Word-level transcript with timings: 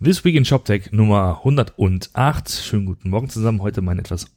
This 0.00 0.24
Week 0.24 0.36
in 0.36 0.44
ShopTech 0.44 0.92
Nummer 0.92 1.38
108. 1.38 2.50
Schönen 2.50 2.86
guten 2.86 3.10
Morgen 3.10 3.28
zusammen. 3.28 3.60
Heute 3.60 3.80
in 3.80 3.98
etwas 3.98 4.30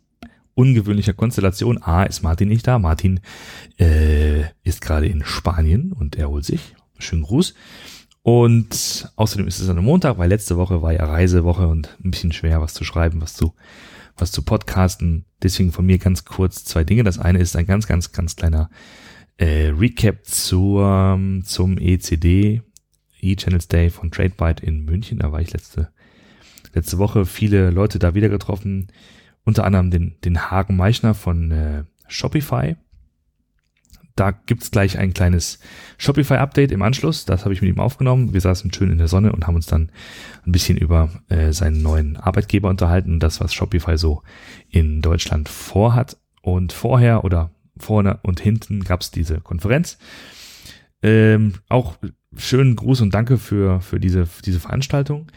ungewöhnlicher 0.55 1.13
Konstellation. 1.13 1.79
A 1.83 2.01
ist 2.01 2.23
Martin 2.23 2.47
nicht 2.47 2.65
da. 2.65 2.79
Martin 2.79 3.19
äh, 3.77 4.41
ist 4.63 4.81
gerade 4.81 5.05
in 5.05 5.23
Spanien 5.23 5.91
und 5.91 6.15
erholt 6.15 6.45
sich. 6.45 6.73
Schönen 6.97 7.21
Gruß. 7.21 7.53
Und 8.23 9.11
außerdem 9.15 9.47
ist 9.47 9.59
es 9.59 9.69
an 9.69 9.77
einem 9.77 9.85
Montag, 9.85 10.17
weil 10.17 10.29
letzte 10.29 10.57
Woche 10.57 10.81
war 10.81 10.93
ja 10.93 11.05
Reisewoche 11.05 11.67
und 11.67 11.95
ein 12.03 12.09
bisschen 12.09 12.31
schwer, 12.31 12.59
was 12.59 12.73
zu 12.73 12.83
schreiben, 12.83 13.21
was 13.21 13.35
zu, 13.35 13.53
was 14.17 14.31
zu 14.31 14.41
podcasten. 14.41 15.25
Deswegen 15.43 15.71
von 15.71 15.85
mir 15.85 15.99
ganz 15.99 16.25
kurz 16.25 16.65
zwei 16.65 16.83
Dinge. 16.83 17.03
Das 17.03 17.19
eine 17.19 17.37
ist 17.37 17.55
ein 17.55 17.67
ganz, 17.67 17.85
ganz, 17.85 18.11
ganz 18.11 18.35
kleiner 18.35 18.71
äh, 19.37 19.67
Recap 19.67 20.25
zur, 20.25 21.19
zum 21.43 21.77
ECD 21.77 22.63
E-Channels 23.21 23.67
Day 23.67 23.89
von 23.89 24.11
TradeByte 24.11 24.65
in 24.65 24.85
München. 24.85 25.19
Da 25.19 25.31
war 25.31 25.41
ich 25.41 25.53
letzte, 25.53 25.89
letzte 26.73 26.97
Woche 26.97 27.25
viele 27.25 27.69
Leute 27.69 27.99
da 27.99 28.13
wieder 28.15 28.29
getroffen. 28.29 28.91
Unter 29.43 29.63
anderem 29.63 29.89
den, 29.89 30.15
den 30.23 30.51
Hagen 30.51 30.75
Meichner 30.75 31.13
von 31.13 31.51
äh, 31.51 31.83
Shopify. 32.07 32.75
Da 34.15 34.31
gibt's 34.31 34.71
gleich 34.71 34.97
ein 34.97 35.13
kleines 35.13 35.59
Shopify-Update 35.97 36.71
im 36.71 36.81
Anschluss. 36.81 37.25
Das 37.25 37.43
habe 37.43 37.53
ich 37.53 37.61
mit 37.61 37.69
ihm 37.73 37.79
aufgenommen. 37.79 38.33
Wir 38.33 38.41
saßen 38.41 38.73
schön 38.73 38.91
in 38.91 38.97
der 38.97 39.07
Sonne 39.07 39.31
und 39.31 39.47
haben 39.47 39.55
uns 39.55 39.65
dann 39.65 39.91
ein 40.45 40.51
bisschen 40.51 40.77
über 40.77 41.09
äh, 41.29 41.53
seinen 41.53 41.81
neuen 41.81 42.17
Arbeitgeber 42.17 42.69
unterhalten 42.69 43.19
das, 43.19 43.39
was 43.39 43.53
Shopify 43.53 43.97
so 43.97 44.21
in 44.69 45.01
Deutschland 45.01 45.49
vorhat. 45.49 46.17
Und 46.41 46.73
vorher 46.73 47.23
oder 47.23 47.51
vorne 47.77 48.19
und 48.23 48.39
hinten 48.39 48.83
gab's 48.83 49.11
diese 49.11 49.39
Konferenz. 49.39 49.97
Ähm, 51.03 51.53
auch 51.69 51.97
schönen 52.37 52.75
Gruß 52.75 53.01
und 53.01 53.13
danke 53.13 53.37
für, 53.37 53.81
für 53.81 53.99
diese, 53.99 54.25
für 54.25 54.41
diese 54.41 54.59
Veranstaltung. 54.59 55.27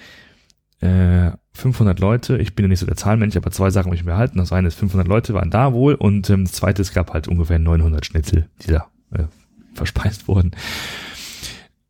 Äh, 0.81 1.33
500 1.55 2.01
Leute, 2.01 2.37
ich 2.39 2.55
bin 2.55 2.65
ja 2.65 2.69
nicht 2.69 2.81
so 2.81 2.87
der 2.87 2.97
Zahlenmensch, 2.97 3.37
aber 3.37 3.51
zwei 3.51 3.71
Sachen 3.71 3.87
habe 3.87 3.97
ich 3.97 4.05
mir 4.05 4.13
erhalten. 4.13 4.39
Das 4.39 4.53
eine 4.53 4.69
ist, 4.69 4.75
500 4.75 5.07
Leute 5.07 5.35
waren 5.35 5.51
da 5.51 5.73
wohl 5.73 5.95
und 5.95 6.29
ähm, 6.31 6.45
das 6.45 6.53
zweite, 6.53 6.83
es 6.83 6.93
gab 6.93 7.13
halt 7.13 7.29
ungefähr 7.29 7.59
900 7.59 8.05
Schnitzel, 8.05 8.49
die 8.63 8.73
da 8.73 8.89
äh, 9.13 9.25
verspeist 9.75 10.29
wurden. 10.29 10.53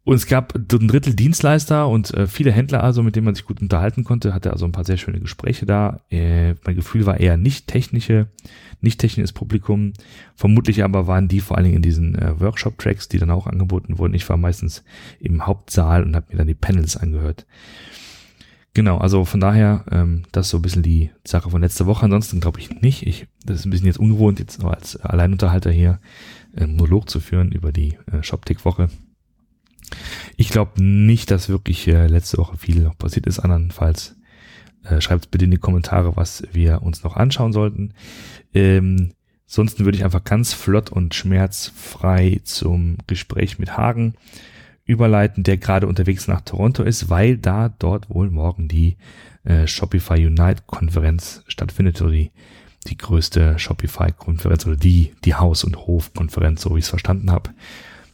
Und 0.04 0.16
es 0.16 0.26
gab 0.26 0.54
ein 0.54 0.88
Drittel 0.88 1.14
Dienstleister 1.14 1.88
und 1.88 2.12
äh, 2.12 2.26
viele 2.26 2.52
Händler 2.52 2.84
also, 2.84 3.02
mit 3.02 3.16
denen 3.16 3.24
man 3.24 3.34
sich 3.34 3.46
gut 3.46 3.62
unterhalten 3.62 4.04
konnte, 4.04 4.34
hatte 4.34 4.52
also 4.52 4.66
ein 4.66 4.72
paar 4.72 4.84
sehr 4.84 4.98
schöne 4.98 5.18
Gespräche 5.18 5.64
da. 5.64 6.00
Äh, 6.10 6.54
mein 6.66 6.76
Gefühl 6.76 7.06
war 7.06 7.20
eher 7.20 7.38
nicht 7.38 7.68
technische, 7.68 8.28
nicht 8.82 9.00
technisches 9.00 9.32
Publikum. 9.32 9.94
Vermutlich 10.34 10.84
aber 10.84 11.06
waren 11.06 11.26
die 11.28 11.40
vor 11.40 11.56
allen 11.56 11.64
Dingen 11.64 11.76
in 11.76 11.82
diesen 11.82 12.16
äh, 12.16 12.38
Workshop-Tracks, 12.38 13.08
die 13.08 13.18
dann 13.18 13.30
auch 13.30 13.46
angeboten 13.46 13.98
wurden. 13.98 14.12
Ich 14.12 14.28
war 14.28 14.36
meistens 14.36 14.84
im 15.20 15.46
Hauptsaal 15.46 16.02
und 16.02 16.14
habe 16.14 16.26
mir 16.30 16.36
dann 16.36 16.48
die 16.48 16.54
Panels 16.54 16.98
angehört. 16.98 17.46
Genau, 18.74 18.98
also 18.98 19.24
von 19.24 19.40
daher, 19.40 19.86
ähm, 19.90 20.24
das 20.32 20.46
ist 20.46 20.50
so 20.50 20.58
ein 20.58 20.62
bisschen 20.62 20.82
die 20.82 21.12
Sache 21.24 21.48
von 21.48 21.62
letzter 21.62 21.86
Woche. 21.86 22.04
Ansonsten 22.04 22.40
glaube 22.40 22.60
ich 22.60 22.82
nicht. 22.82 23.06
Ich, 23.06 23.26
das 23.46 23.60
ist 23.60 23.64
ein 23.64 23.70
bisschen 23.70 23.86
jetzt 23.86 24.00
ungewohnt, 24.00 24.38
jetzt 24.38 24.62
als 24.62 24.96
Alleinunterhalter 24.96 25.70
hier 25.70 25.98
äh, 26.54 26.66
Monolog 26.66 27.08
zu 27.08 27.20
führen 27.20 27.52
über 27.52 27.72
die 27.72 27.96
äh, 28.12 28.22
ShopTick-Woche. 28.22 28.90
Ich 30.36 30.48
glaube 30.48 30.82
nicht, 30.82 31.30
dass 31.30 31.48
wirklich 31.48 31.86
äh, 31.86 32.06
letzte 32.06 32.38
Woche 32.38 32.56
viel 32.56 32.80
noch 32.80 32.98
passiert 32.98 33.26
ist. 33.26 33.38
Andernfalls 33.38 34.16
äh, 34.84 35.00
schreibt 35.00 35.30
bitte 35.30 35.44
in 35.44 35.50
die 35.50 35.58
Kommentare, 35.58 36.16
was 36.16 36.42
wir 36.52 36.82
uns 36.82 37.04
noch 37.04 37.16
anschauen 37.16 37.52
sollten. 37.52 37.94
Ähm, 38.52 39.12
sonst 39.46 39.80
würde 39.80 39.96
ich 39.96 40.04
einfach 40.04 40.24
ganz 40.24 40.52
flott 40.52 40.90
und 40.90 41.14
schmerzfrei 41.14 42.40
zum 42.44 42.98
Gespräch 43.06 43.58
mit 43.58 43.76
Hagen 43.76 44.14
überleiten, 44.84 45.44
der 45.44 45.56
gerade 45.56 45.86
unterwegs 45.86 46.28
nach 46.28 46.42
Toronto 46.42 46.82
ist, 46.82 47.08
weil 47.08 47.38
da 47.38 47.70
dort 47.70 48.10
wohl 48.10 48.30
morgen 48.30 48.68
die 48.68 48.96
äh, 49.44 49.66
Shopify 49.66 50.26
Unite 50.26 50.62
Konferenz 50.66 51.42
stattfindet 51.46 52.00
oder 52.02 52.10
die, 52.10 52.30
die 52.86 52.98
größte 52.98 53.58
Shopify 53.58 54.12
Konferenz 54.12 54.66
oder 54.66 54.76
die, 54.76 55.12
die 55.24 55.34
Haus- 55.34 55.64
und 55.64 55.76
Hof-Konferenz, 55.76 56.62
so 56.62 56.74
wie 56.74 56.80
ich 56.80 56.84
es 56.84 56.90
verstanden 56.90 57.30
habe. 57.30 57.50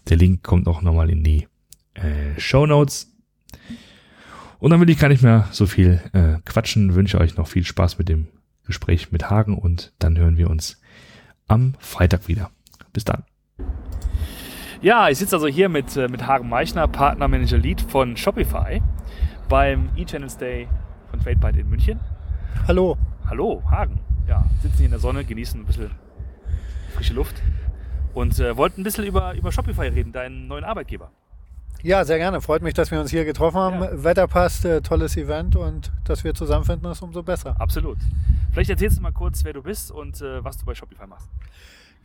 Der 0.08 0.16
Link 0.16 0.42
kommt 0.42 0.68
auch 0.68 0.82
nochmal 0.82 1.10
in 1.10 1.24
die 1.24 1.46
äh, 2.02 2.38
Show 2.38 2.66
Notes. 2.66 3.12
Und 4.58 4.70
dann 4.70 4.80
will 4.80 4.90
ich 4.90 4.98
gar 4.98 5.08
nicht 5.08 5.22
mehr 5.22 5.48
so 5.52 5.66
viel 5.66 6.00
äh, 6.12 6.38
quatschen. 6.44 6.94
Wünsche 6.94 7.18
euch 7.18 7.36
noch 7.36 7.48
viel 7.48 7.64
Spaß 7.64 7.98
mit 7.98 8.08
dem 8.08 8.28
Gespräch 8.66 9.10
mit 9.10 9.30
Hagen 9.30 9.56
und 9.56 9.92
dann 9.98 10.18
hören 10.18 10.36
wir 10.36 10.50
uns 10.50 10.80
am 11.48 11.74
Freitag 11.78 12.28
wieder. 12.28 12.50
Bis 12.92 13.04
dann. 13.04 13.24
Ja, 14.82 15.08
ich 15.08 15.18
sitze 15.18 15.36
also 15.36 15.46
hier 15.46 15.68
mit, 15.68 15.96
äh, 15.96 16.08
mit 16.08 16.26
Hagen 16.26 16.48
Meichner, 16.48 16.88
Partnermanager 16.88 17.58
Lead 17.58 17.80
von 17.80 18.16
Shopify 18.16 18.80
beim 19.48 19.90
eChannels 19.96 20.38
Day 20.38 20.68
von 21.10 21.20
TradeByte 21.20 21.60
in 21.60 21.68
München. 21.68 22.00
Hallo. 22.66 22.96
Hallo, 23.28 23.62
Hagen. 23.70 24.00
Ja, 24.26 24.44
sitzen 24.62 24.76
hier 24.78 24.86
in 24.86 24.90
der 24.92 25.00
Sonne, 25.00 25.24
genießen 25.24 25.60
ein 25.60 25.66
bisschen 25.66 25.90
frische 26.94 27.14
Luft 27.14 27.42
und 28.14 28.38
äh, 28.38 28.56
wollten 28.56 28.80
ein 28.80 28.84
bisschen 28.84 29.04
über, 29.04 29.34
über 29.34 29.52
Shopify 29.52 29.88
reden, 29.88 30.12
deinen 30.12 30.48
neuen 30.48 30.64
Arbeitgeber. 30.64 31.10
Ja, 31.82 32.04
sehr 32.04 32.18
gerne. 32.18 32.40
Freut 32.40 32.62
mich, 32.62 32.74
dass 32.74 32.90
wir 32.90 33.00
uns 33.00 33.10
hier 33.10 33.24
getroffen 33.24 33.58
haben. 33.58 33.82
Ja. 33.82 34.04
Wetter 34.04 34.26
passt, 34.26 34.64
äh, 34.64 34.80
tolles 34.82 35.16
Event 35.16 35.56
und 35.56 35.90
dass 36.04 36.24
wir 36.24 36.34
zusammenfinden, 36.34 36.90
ist 36.90 37.02
umso 37.02 37.22
besser. 37.22 37.56
Absolut. 37.58 37.98
Vielleicht 38.52 38.70
erzählst 38.70 38.98
du 38.98 39.02
mal 39.02 39.12
kurz, 39.12 39.44
wer 39.44 39.52
du 39.52 39.62
bist 39.62 39.90
und 39.90 40.20
äh, 40.20 40.44
was 40.44 40.58
du 40.58 40.66
bei 40.66 40.74
Shopify 40.74 41.06
machst. 41.06 41.28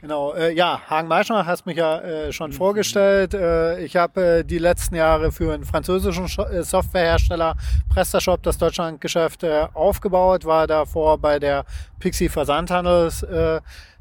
Genau, 0.01 0.33
äh, 0.33 0.53
ja, 0.53 0.81
Hagen 0.89 1.07
Meischner 1.07 1.45
hast 1.45 1.65
mich 1.65 1.77
ja 1.77 1.99
äh, 1.99 2.31
schon 2.31 2.51
mhm. 2.51 2.55
vorgestellt. 2.55 3.33
Äh, 3.33 3.79
ich 3.83 3.95
habe 3.95 4.39
äh, 4.39 4.43
die 4.43 4.57
letzten 4.59 4.95
Jahre 4.95 5.31
für 5.31 5.53
einen 5.53 5.63
französischen 5.63 6.25
äh, 6.25 6.63
Softwarehersteller 6.63 7.55
PrestaShop 7.91 8.43
das 8.43 8.57
Deutschlandgeschäft 8.57 9.43
äh, 9.43 9.67
aufgebaut, 9.73 10.45
war 10.45 10.67
davor 10.67 11.17
bei 11.17 11.39
der 11.39 11.65
Pixie 11.99 12.29
Versandhandels 12.29 13.25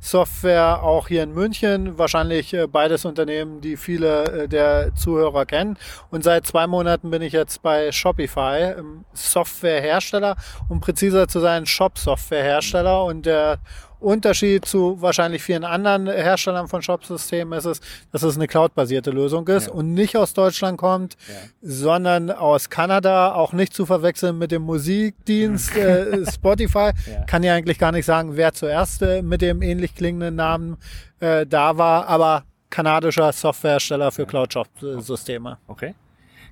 Software 0.04 0.82
auch 0.82 1.09
hier 1.09 1.22
in 1.22 1.32
München, 1.32 1.97
wahrscheinlich 1.97 2.53
äh, 2.53 2.66
beides 2.66 3.06
Unternehmen, 3.06 3.62
die 3.62 3.78
viele 3.78 4.42
äh, 4.42 4.48
der 4.48 4.94
Zuhörer 4.94 5.47
kennen. 5.47 5.78
Und 6.10 6.22
seit 6.22 6.47
zwei 6.47 6.66
Monaten 6.66 7.10
bin 7.10 7.22
ich 7.22 7.32
jetzt 7.32 7.62
bei 7.62 7.91
Shopify, 7.91 8.75
Softwarehersteller, 9.15 10.37
um 10.69 10.82
präziser 10.82 11.26
zu 11.26 11.41
sein, 11.41 11.65
Shop-Softwarehersteller 11.65 13.03
und 13.03 13.25
der 13.25 13.60
Unterschied 14.04 14.66
zu 14.66 15.00
wahrscheinlich 15.00 15.42
vielen 15.42 15.65
anderen 15.65 16.06
Herstellern 16.06 16.69
von 16.69 16.82
Shop-Systemen 16.82 17.59
ist 17.59 17.65
es, 17.65 17.81
dass 18.12 18.22
es 18.22 18.36
eine 18.36 18.47
cloud-basierte 18.47 19.10
Lösung 19.10 19.48
ist 19.48 19.69
ja. 19.69 19.72
und 19.72 19.94
nicht 19.94 20.16
aus 20.16 20.34
Deutschland 20.34 20.78
kommt, 20.78 21.16
ja. 21.26 21.34
sondern 21.62 22.31
aus 22.31 22.69
Kanada, 22.71 23.34
auch 23.34 23.53
nicht 23.53 23.72
zu 23.72 23.86
verwechseln 23.86 24.38
mit 24.38 24.53
dem 24.53 24.62
Musikdienst 24.62 25.75
äh, 25.76 26.25
Spotify. 26.31 26.92
Ja. 27.06 27.25
Kann 27.25 27.42
ja 27.42 27.54
eigentlich 27.54 27.78
gar 27.78 27.92
nicht 27.92 28.04
sagen, 28.04 28.36
wer 28.36 28.53
zuerst 28.53 29.03
äh, 29.03 29.22
mit 29.22 29.41
dem 29.42 29.62
ähnlich 29.94 29.97
klingenden 29.97 30.37
Namen 30.37 30.77
äh, 31.21 31.47
da 31.47 31.77
war, 31.77 32.09
aber 32.09 32.44
kanadischer 32.71 33.32
Softwarehersteller 33.32 34.10
für 34.10 34.27
Cloud-Shop-Systeme. 34.27 35.59
Okay. 35.66 35.94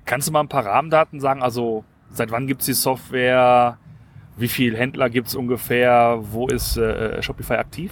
Kannst 0.05 0.27
du 0.27 0.31
mal 0.31 0.41
ein 0.41 0.49
paar 0.49 0.65
Rahmendaten 0.65 1.19
sagen? 1.19 1.41
Also 1.41 1.83
seit 2.09 2.31
wann 2.31 2.47
gibt 2.47 2.61
es 2.61 2.67
die 2.67 2.73
Software? 2.73 3.77
Wie 4.35 4.47
viele 4.47 4.77
Händler 4.77 5.09
gibt 5.09 5.27
es 5.27 5.35
ungefähr? 5.35 6.17
Wo 6.21 6.47
ist 6.47 6.75
äh, 6.77 7.21
Shopify 7.21 7.53
aktiv? 7.53 7.91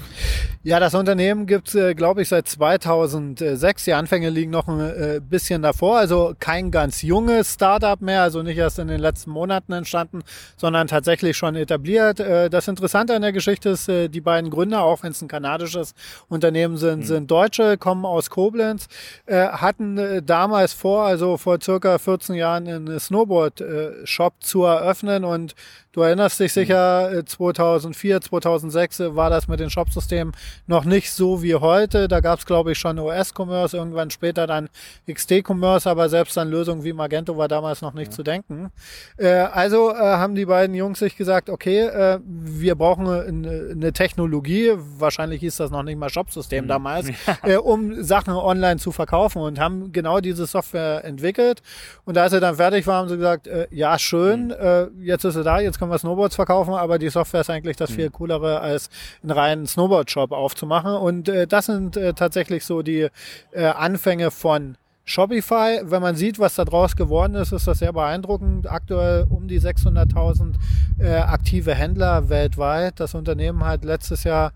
Ja, 0.63 0.79
das 0.79 0.95
Unternehmen 0.95 1.45
gibt 1.45 1.67
es, 1.67 1.75
äh, 1.75 1.93
glaube 1.93 2.23
ich, 2.23 2.29
seit 2.29 2.47
2006. 2.47 3.85
Die 3.85 3.93
Anfänge 3.93 4.29
liegen 4.29 4.49
noch 4.49 4.67
ein 4.67 4.79
äh, 4.79 5.21
bisschen 5.21 5.61
davor. 5.61 5.97
Also 5.97 6.33
kein 6.39 6.71
ganz 6.71 7.03
junges 7.03 7.53
Startup 7.53 8.01
mehr, 8.01 8.23
also 8.23 8.41
nicht 8.41 8.57
erst 8.57 8.79
in 8.79 8.87
den 8.87 8.99
letzten 8.99 9.29
Monaten 9.29 9.71
entstanden, 9.71 10.21
sondern 10.57 10.87
tatsächlich 10.87 11.37
schon 11.37 11.55
etabliert. 11.55 12.19
Äh, 12.19 12.49
das 12.49 12.67
Interessante 12.67 13.15
an 13.15 13.21
der 13.21 13.33
Geschichte 13.33 13.69
ist, 13.69 13.87
äh, 13.87 14.07
die 14.09 14.21
beiden 14.21 14.49
Gründer, 14.49 14.83
auch 14.83 15.03
wenn 15.03 15.11
es 15.11 15.21
ein 15.21 15.27
kanadisches 15.27 15.93
Unternehmen 16.27 16.77
sind, 16.77 17.01
mhm. 17.01 17.05
sind 17.05 17.31
Deutsche, 17.31 17.77
kommen 17.77 18.05
aus 18.05 18.31
Koblenz, 18.31 18.87
äh, 19.27 19.47
hatten 19.47 19.97
äh, 19.99 20.21
damals 20.23 20.73
vor, 20.73 21.05
also 21.05 21.37
vor 21.37 21.59
circa 21.61 21.99
14 21.99 22.35
Jahren, 22.35 22.67
einen 22.67 22.99
Snowboard-Shop 22.99 24.33
zu 24.39 24.63
eröffnen 24.63 25.23
und 25.23 25.55
Du 25.93 26.01
erinnerst 26.03 26.39
dich 26.39 26.53
sicher, 26.53 27.23
2004, 27.25 28.15
äh, 28.15 28.19
2006 28.21 28.99
äh, 29.01 29.15
war 29.15 29.29
das 29.29 29.49
mit 29.49 29.59
den 29.59 29.69
Shopsystemen 29.69 30.33
noch 30.65 30.85
nicht 30.85 31.11
so 31.11 31.43
wie 31.43 31.55
heute. 31.55 32.07
Da 32.07 32.21
gab 32.21 32.39
es, 32.39 32.45
glaube 32.45 32.71
ich, 32.71 32.77
schon 32.77 32.97
OS-Commerce, 32.97 33.75
irgendwann 33.75 34.09
später 34.09 34.47
dann 34.47 34.69
XT-Commerce, 35.11 35.89
aber 35.89 36.07
selbst 36.07 36.37
an 36.37 36.49
Lösungen 36.49 36.85
wie 36.85 36.93
Magento 36.93 37.35
war 37.35 37.49
damals 37.49 37.81
noch 37.81 37.93
nicht 37.93 38.11
ja. 38.11 38.15
zu 38.15 38.23
denken. 38.23 38.71
Äh, 39.17 39.31
also 39.31 39.91
äh, 39.91 39.95
haben 39.95 40.33
die 40.35 40.45
beiden 40.45 40.73
Jungs 40.77 40.99
sich 40.99 41.17
gesagt, 41.17 41.49
okay, 41.49 41.81
äh, 41.81 42.19
wir 42.25 42.75
brauchen 42.75 43.07
eine, 43.09 43.71
eine, 43.71 43.91
Technologie, 43.91 44.71
wahrscheinlich 44.97 45.41
hieß 45.41 45.57
das 45.57 45.71
noch 45.71 45.83
nicht 45.83 45.99
mal 45.99 46.09
Shopsystem 46.09 46.63
mhm. 46.63 46.69
damals, 46.69 47.07
ja. 47.45 47.59
um 47.59 48.01
Sachen 48.01 48.33
online 48.33 48.77
zu 48.77 48.93
verkaufen 48.93 49.41
und 49.41 49.59
haben 49.59 49.91
genau 49.91 50.21
diese 50.21 50.45
Software 50.45 51.03
entwickelt. 51.03 51.61
Und 52.05 52.17
als 52.17 52.31
sie 52.31 52.39
dann 52.39 52.55
fertig 52.55 52.87
waren, 52.87 53.01
haben 53.01 53.09
sie 53.09 53.17
gesagt, 53.17 53.49
ja, 53.71 53.99
schön, 53.99 54.47
mhm. 54.47 55.03
jetzt 55.03 55.25
ist 55.25 55.33
sie 55.33 55.43
da, 55.43 55.59
jetzt 55.59 55.80
können 55.81 55.91
wir 55.91 55.97
Snowboards 55.97 56.35
verkaufen, 56.35 56.75
aber 56.75 56.99
die 56.99 57.09
Software 57.09 57.41
ist 57.41 57.49
eigentlich 57.49 57.75
das 57.75 57.89
viel 57.89 58.09
mhm. 58.09 58.13
coolere, 58.13 58.59
als 58.59 58.91
einen 59.23 59.31
reinen 59.31 59.65
Snowboard-Shop 59.65 60.31
aufzumachen. 60.31 60.93
Und 60.93 61.27
äh, 61.27 61.47
das 61.47 61.65
sind 61.65 61.97
äh, 61.97 62.13
tatsächlich 62.13 62.63
so 62.65 62.83
die 62.83 63.07
äh, 63.51 63.65
Anfänge 63.65 64.29
von 64.29 64.77
Shopify, 65.05 65.81
wenn 65.83 66.03
man 66.03 66.15
sieht, 66.15 66.37
was 66.37 66.53
da 66.53 66.65
draus 66.65 66.95
geworden 66.95 67.33
ist, 67.33 67.51
ist 67.51 67.65
das 67.65 67.79
sehr 67.79 67.91
beeindruckend. 67.93 68.69
Aktuell 68.69 69.25
um 69.27 69.47
die 69.47 69.59
600.000 69.59 70.53
äh, 70.99 71.15
aktive 71.15 71.73
Händler 71.73 72.29
weltweit. 72.29 72.99
Das 72.99 73.15
Unternehmen 73.15 73.65
hat 73.65 73.83
letztes 73.83 74.23
Jahr 74.23 74.53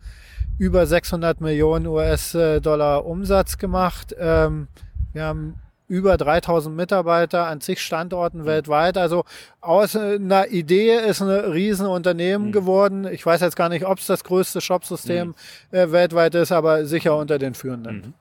über 0.60 0.86
600 0.86 1.42
Millionen 1.42 1.88
US-Dollar 1.88 3.04
Umsatz 3.04 3.58
gemacht. 3.58 4.16
Ähm, 4.20 4.68
wir 5.12 5.24
haben 5.24 5.56
über 5.88 6.18
3000 6.18 6.76
Mitarbeiter 6.76 7.48
an 7.48 7.62
zig 7.62 7.80
Standorten 7.80 8.42
mhm. 8.42 8.46
weltweit. 8.46 8.98
Also 8.98 9.24
aus 9.62 9.96
einer 9.96 10.48
Idee 10.48 10.96
ist 10.98 11.22
ein 11.22 11.30
Riesenunternehmen 11.30 12.48
mhm. 12.48 12.52
geworden. 12.52 13.08
Ich 13.12 13.26
weiß 13.26 13.42
jetzt 13.42 13.56
gar 13.56 13.70
nicht, 13.70 13.86
ob 13.86 14.00
es 14.00 14.08
das 14.08 14.24
größte 14.24 14.62
Shopsystem 14.62 15.30
mhm. 15.72 15.78
äh, 15.78 15.92
weltweit 15.92 16.36
ist, 16.36 16.52
aber 16.52 16.86
sicher 16.86 17.16
unter 17.18 17.38
den 17.38 17.54
führenden. 17.54 17.96
Mhm. 17.96 18.14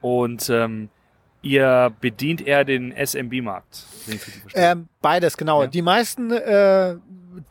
Und 0.00 0.50
ähm, 0.50 0.88
ihr 1.42 1.92
bedient 2.00 2.46
eher 2.46 2.64
den 2.64 2.92
SMB-Markt. 2.92 3.84
Ähm, 4.54 4.88
beides, 5.02 5.36
genau. 5.36 5.62
Ja. 5.62 5.68
Die 5.68 5.82
meisten 5.82 6.30
äh, 6.30 6.96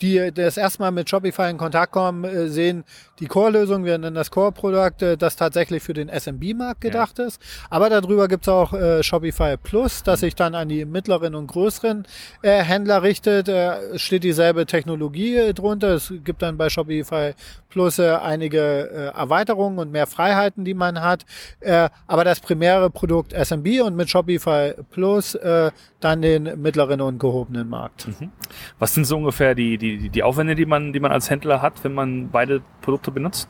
die 0.01 0.31
das 0.33 0.57
erstmal 0.57 0.91
mit 0.91 1.09
Shopify 1.09 1.49
in 1.49 1.57
Kontakt 1.57 1.91
kommen, 1.91 2.23
äh, 2.23 2.47
sehen 2.47 2.83
die 3.19 3.27
Core-Lösung, 3.27 3.85
wir 3.85 3.97
nennen 3.97 4.15
das 4.15 4.31
Core-Produkt, 4.31 5.01
äh, 5.01 5.17
das 5.17 5.35
tatsächlich 5.35 5.83
für 5.83 5.93
den 5.93 6.09
SMB-Markt 6.09 6.81
gedacht 6.81 7.19
ja. 7.19 7.25
ist. 7.25 7.41
Aber 7.69 7.89
darüber 7.89 8.27
gibt's 8.27 8.47
auch 8.47 8.73
äh, 8.73 9.03
Shopify 9.03 9.57
Plus, 9.57 10.03
das 10.03 10.21
sich 10.21 10.35
dann 10.35 10.55
an 10.55 10.69
die 10.69 10.85
mittleren 10.85 11.35
und 11.35 11.47
größeren 11.47 12.05
äh, 12.41 12.63
Händler 12.63 13.03
richtet. 13.03 13.47
Äh, 13.47 13.97
steht 13.97 14.23
dieselbe 14.23 14.65
Technologie 14.65 15.35
äh, 15.37 15.53
drunter. 15.53 15.95
Es 15.95 16.13
gibt 16.23 16.41
dann 16.41 16.57
bei 16.57 16.69
Shopify 16.69 17.33
Plus 17.69 17.99
äh, 17.99 18.17
einige 18.21 18.59
äh, 18.59 19.17
Erweiterungen 19.17 19.79
und 19.79 19.91
mehr 19.91 20.07
Freiheiten, 20.07 20.65
die 20.65 20.73
man 20.73 21.01
hat. 21.01 21.25
Äh, 21.59 21.89
aber 22.07 22.23
das 22.23 22.39
primäre 22.39 22.89
Produkt 22.89 23.33
SMB 23.33 23.81
und 23.83 23.95
mit 23.95 24.09
Shopify 24.09 24.73
Plus 24.91 25.35
äh, 25.35 25.71
dann 25.99 26.21
den 26.21 26.61
mittleren 26.61 27.01
und 27.01 27.19
gehobenen 27.19 27.40
Markt. 27.49 28.07
Mhm. 28.07 28.31
Was 28.79 28.93
sind 28.93 29.05
so 29.05 29.17
ungefähr 29.17 29.55
die 29.55 29.77
die, 29.77 29.97
die, 29.97 30.09
die 30.09 30.23
Aufwände, 30.23 30.55
die 30.55 30.65
man, 30.65 30.93
die 30.93 30.99
man 30.99 31.11
als 31.11 31.29
Händler 31.29 31.61
hat, 31.61 31.83
wenn 31.83 31.93
man 31.93 32.29
beide 32.29 32.61
Produkte 32.81 33.11
benutzt? 33.11 33.49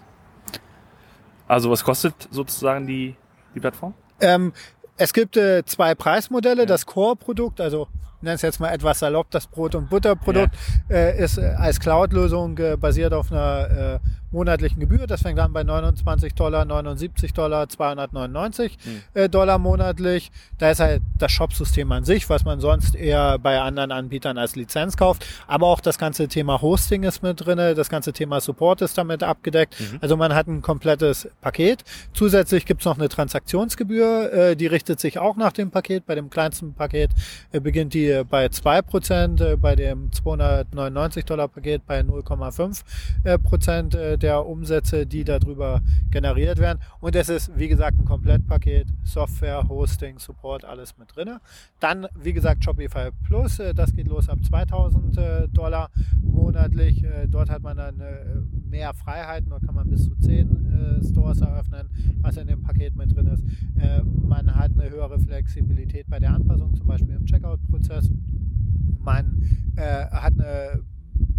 Also 1.47 1.69
was 1.69 1.83
kostet 1.83 2.13
sozusagen 2.31 2.87
die, 2.87 3.15
die 3.55 3.59
Plattform? 3.59 3.93
Ähm, 4.21 4.53
es 4.97 5.13
gibt 5.13 5.35
äh, 5.35 5.65
zwei 5.65 5.95
Preismodelle. 5.95 6.61
Ja. 6.61 6.65
Das 6.65 6.85
Core-Produkt, 6.85 7.59
also 7.59 7.87
nenne 8.21 8.35
es 8.35 8.41
jetzt 8.41 8.59
mal 8.59 8.69
etwas 8.69 8.99
salopp, 8.99 9.29
das 9.31 9.47
Brot- 9.47 9.75
und 9.75 9.89
Butterprodukt, 9.89 10.55
ja. 10.89 10.95
äh, 10.95 11.23
ist 11.23 11.37
äh, 11.37 11.53
als 11.57 11.79
Cloud-Lösung 11.79 12.57
äh, 12.57 12.77
basiert 12.77 13.13
auf 13.13 13.31
einer 13.31 13.99
äh, 13.99 13.99
monatlichen 14.31 14.79
Gebühr. 14.79 15.07
Das 15.07 15.21
fängt 15.21 15.39
an 15.39 15.53
bei 15.53 15.63
29 15.63 16.33
Dollar, 16.33 16.65
79 16.65 17.33
Dollar, 17.33 17.67
299 17.67 18.77
mhm. 18.83 19.01
äh, 19.13 19.29
Dollar 19.29 19.57
monatlich. 19.57 20.31
Da 20.57 20.71
ist 20.71 20.79
halt 20.79 21.01
das 21.17 21.31
Shop-System 21.31 21.91
an 21.91 22.05
sich, 22.05 22.29
was 22.29 22.45
man 22.45 22.59
sonst 22.59 22.95
eher 22.95 23.37
bei 23.39 23.59
anderen 23.59 23.91
Anbietern 23.91 24.37
als 24.37 24.55
Lizenz 24.55 24.97
kauft. 24.97 25.25
Aber 25.47 25.67
auch 25.67 25.81
das 25.81 25.97
ganze 25.97 26.27
Thema 26.27 26.61
Hosting 26.61 27.03
ist 27.03 27.23
mit 27.23 27.45
drinne, 27.45 27.75
das 27.75 27.89
ganze 27.89 28.13
Thema 28.13 28.39
Support 28.39 28.81
ist 28.81 28.97
damit 28.97 29.23
abgedeckt. 29.23 29.79
Mhm. 29.79 29.99
Also 30.01 30.17
man 30.17 30.33
hat 30.33 30.47
ein 30.47 30.61
komplettes 30.61 31.29
Paket. 31.41 31.83
Zusätzlich 32.13 32.65
gibt's 32.65 32.85
noch 32.85 32.97
eine 32.97 33.09
Transaktionsgebühr, 33.09 34.33
äh, 34.33 34.55
die 34.55 34.67
richtet 34.67 34.99
sich 34.99 35.19
auch 35.19 35.35
nach 35.35 35.51
dem 35.51 35.71
Paket. 35.71 36.05
Bei 36.05 36.15
dem 36.15 36.29
kleinsten 36.29 36.73
Paket 36.73 37.11
beginnt 37.51 37.93
die 37.93 38.10
bei 38.29 38.45
2%, 38.47 39.41
äh, 39.41 39.57
bei 39.57 39.75
dem 39.75 40.11
299 40.11 41.25
Dollar 41.25 41.47
Paket 41.47 41.85
bei 41.85 41.99
0,5 42.01 42.83
äh, 43.23 43.37
Prozent 43.37 43.95
äh, 43.95 44.17
der 44.17 44.45
Umsätze, 44.45 45.05
die 45.05 45.23
darüber 45.23 45.81
generiert 46.09 46.59
werden. 46.59 46.79
Und 46.99 47.15
es 47.15 47.29
ist, 47.29 47.57
wie 47.57 47.67
gesagt, 47.67 47.99
ein 47.99 48.05
Komplettpaket, 48.05 48.87
Software, 49.03 49.67
Hosting, 49.67 50.19
Support, 50.19 50.65
alles 50.65 50.97
mit 50.97 51.15
drin. 51.15 51.37
Dann, 51.79 52.07
wie 52.15 52.33
gesagt, 52.33 52.63
Shopify 52.63 53.09
Plus, 53.25 53.61
das 53.75 53.93
geht 53.93 54.07
los 54.07 54.29
ab 54.29 54.39
2000 54.43 55.17
äh, 55.17 55.47
Dollar 55.49 55.89
monatlich. 56.21 57.03
Dort 57.27 57.49
hat 57.49 57.61
man 57.61 57.77
dann 57.77 58.01
mehr 58.71 58.93
Freiheiten, 58.93 59.49
dort 59.49 59.63
kann 59.63 59.75
man 59.75 59.89
bis 59.89 60.05
zu 60.05 60.15
10 60.15 61.01
Stores 61.11 61.41
eröffnen, 61.41 61.89
was 62.21 62.37
in 62.37 62.47
dem 62.47 62.61
Paket 62.63 62.95
mit 62.95 63.15
drin 63.15 63.27
ist. 63.27 63.43
Man 64.27 64.55
hat 64.55 64.71
eine 64.79 64.89
höhere 64.89 65.19
Flexibilität 65.19 66.07
bei 66.09 66.19
der 66.19 66.33
Anpassung, 66.33 66.73
zum 66.73 66.87
Beispiel 66.87 67.15
im 67.15 67.25
Checkout-Prozess. 67.25 68.09
Man 68.99 69.43
hat 69.75 70.39
eine 70.39 70.83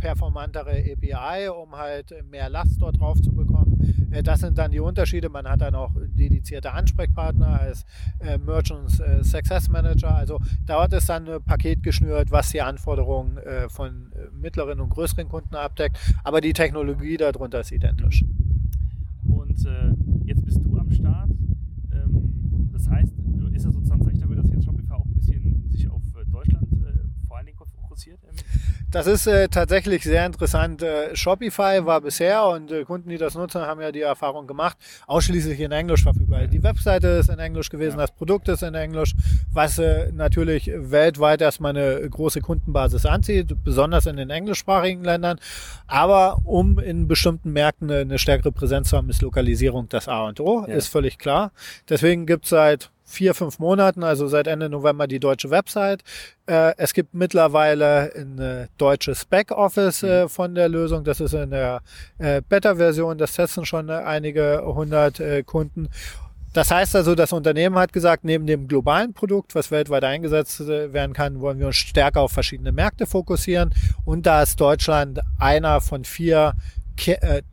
performantere 0.02 0.82
API, 0.92 1.48
um 1.48 1.76
halt 1.76 2.12
mehr 2.28 2.50
Last 2.50 2.82
dort 2.82 2.98
drauf 2.98 3.20
zu 3.22 3.32
bekommen. 3.32 3.78
Äh, 4.10 4.24
das 4.24 4.40
sind 4.40 4.58
dann 4.58 4.72
die 4.72 4.80
Unterschiede. 4.80 5.28
Man 5.28 5.46
hat 5.46 5.60
dann 5.60 5.76
auch 5.76 5.92
dedizierte 6.08 6.72
Ansprechpartner 6.72 7.60
als 7.60 7.84
äh, 8.18 8.36
Merchants 8.36 8.98
äh, 8.98 9.22
Success 9.22 9.68
Manager. 9.68 10.12
Also 10.12 10.40
dort 10.66 10.92
ist 10.92 11.08
dann 11.08 11.28
ein 11.28 11.42
Paket 11.44 11.84
geschnürt, 11.84 12.32
was 12.32 12.50
die 12.50 12.60
Anforderungen 12.60 13.38
von 13.68 14.12
mittleren 14.32 14.80
und 14.80 14.90
größeren 14.90 15.28
Kunden 15.28 15.54
abdeckt. 15.54 15.98
Aber 16.24 16.40
die 16.40 16.52
Technologie 16.52 17.16
darunter 17.16 17.60
ist 17.60 17.70
identisch. 17.70 18.24
Und 19.28 19.64
äh, 19.64 19.94
jetzt 20.24 20.44
bist 20.44 20.64
du 20.64 20.76
am 20.78 20.90
Start. 20.90 21.30
Ähm, 21.92 22.70
das 22.72 22.88
heißt, 22.88 23.12
ist 23.52 23.66
das 23.66 23.74
sozusagen 23.74 24.02
Zeichen 24.02 24.20
dafür, 24.20 24.36
dass 24.36 24.50
jetzt 24.50 24.64
Shopify 24.64 24.94
auch 24.94 25.04
ein 25.04 25.14
bisschen 25.14 25.70
sich 25.70 25.88
auf 25.88 26.02
Deutschland 26.30 26.72
äh, 26.72 27.26
vor 27.26 27.36
allen 27.36 27.46
Dingen 27.46 27.58
fokussiert? 27.92 28.18
Das 28.92 29.06
ist 29.06 29.26
äh, 29.26 29.48
tatsächlich 29.48 30.04
sehr 30.04 30.26
interessant. 30.26 30.82
Äh, 30.82 31.16
Shopify 31.16 31.86
war 31.86 32.02
bisher 32.02 32.44
und 32.44 32.70
äh, 32.70 32.84
Kunden, 32.84 33.08
die 33.08 33.16
das 33.16 33.34
nutzen, 33.34 33.62
haben 33.62 33.80
ja 33.80 33.90
die 33.90 34.02
Erfahrung 34.02 34.46
gemacht, 34.46 34.76
ausschließlich 35.06 35.58
in 35.60 35.72
Englisch 35.72 36.02
verfügbar. 36.02 36.46
Die 36.46 36.62
Webseite 36.62 37.08
ist 37.08 37.30
in 37.30 37.38
Englisch 37.38 37.70
gewesen, 37.70 37.98
ja. 37.98 38.02
das 38.02 38.10
Produkt 38.10 38.50
ist 38.50 38.62
in 38.62 38.74
Englisch, 38.74 39.14
was 39.50 39.78
äh, 39.78 40.12
natürlich 40.12 40.70
weltweit 40.74 41.40
erstmal 41.40 41.74
eine 41.74 42.06
große 42.06 42.42
Kundenbasis 42.42 43.06
anzieht, 43.06 43.56
besonders 43.64 44.04
in 44.04 44.16
den 44.16 44.28
englischsprachigen 44.28 45.04
Ländern. 45.04 45.40
Aber 45.86 46.42
um 46.44 46.78
in 46.78 47.08
bestimmten 47.08 47.50
Märkten 47.50 47.90
eine, 47.90 48.00
eine 48.00 48.18
stärkere 48.18 48.52
Präsenz 48.52 48.90
zu 48.90 48.98
haben, 48.98 49.08
ist 49.08 49.22
Lokalisierung 49.22 49.88
das 49.88 50.06
A 50.06 50.26
und 50.26 50.38
O, 50.38 50.66
ja. 50.68 50.74
ist 50.74 50.88
völlig 50.88 51.16
klar. 51.16 51.52
Deswegen 51.88 52.26
gibt 52.26 52.44
es 52.44 52.50
seit 52.50 52.90
vier, 53.12 53.34
fünf 53.34 53.58
Monaten, 53.58 54.02
also 54.02 54.26
seit 54.26 54.46
Ende 54.46 54.68
November, 54.68 55.06
die 55.06 55.20
deutsche 55.20 55.50
Website. 55.50 56.02
Äh, 56.46 56.74
es 56.78 56.94
gibt 56.94 57.14
mittlerweile 57.14 58.12
ein 58.16 58.38
äh, 58.38 58.66
deutsches 58.78 59.24
Backoffice 59.26 60.02
äh, 60.02 60.24
mhm. 60.24 60.28
von 60.28 60.54
der 60.54 60.68
Lösung. 60.68 61.04
Das 61.04 61.20
ist 61.20 61.34
in 61.34 61.50
der 61.50 61.82
äh, 62.18 62.40
Beta-Version. 62.48 63.18
Das 63.18 63.34
testen 63.34 63.66
schon 63.66 63.90
einige 63.90 64.62
hundert 64.64 65.20
äh, 65.20 65.42
Kunden. 65.42 65.88
Das 66.54 66.70
heißt 66.70 66.96
also, 66.96 67.14
das 67.14 67.32
Unternehmen 67.32 67.78
hat 67.78 67.92
gesagt, 67.92 68.24
neben 68.24 68.46
dem 68.46 68.68
globalen 68.68 69.14
Produkt, 69.14 69.54
was 69.54 69.70
weltweit 69.70 70.04
eingesetzt 70.04 70.60
äh, 70.60 70.92
werden 70.92 71.12
kann, 71.12 71.40
wollen 71.40 71.58
wir 71.58 71.66
uns 71.66 71.76
stärker 71.76 72.20
auf 72.20 72.32
verschiedene 72.32 72.72
Märkte 72.72 73.06
fokussieren. 73.06 73.74
Und 74.04 74.26
da 74.26 74.42
ist 74.42 74.60
Deutschland 74.60 75.20
einer 75.38 75.80
von 75.80 76.04
vier 76.04 76.54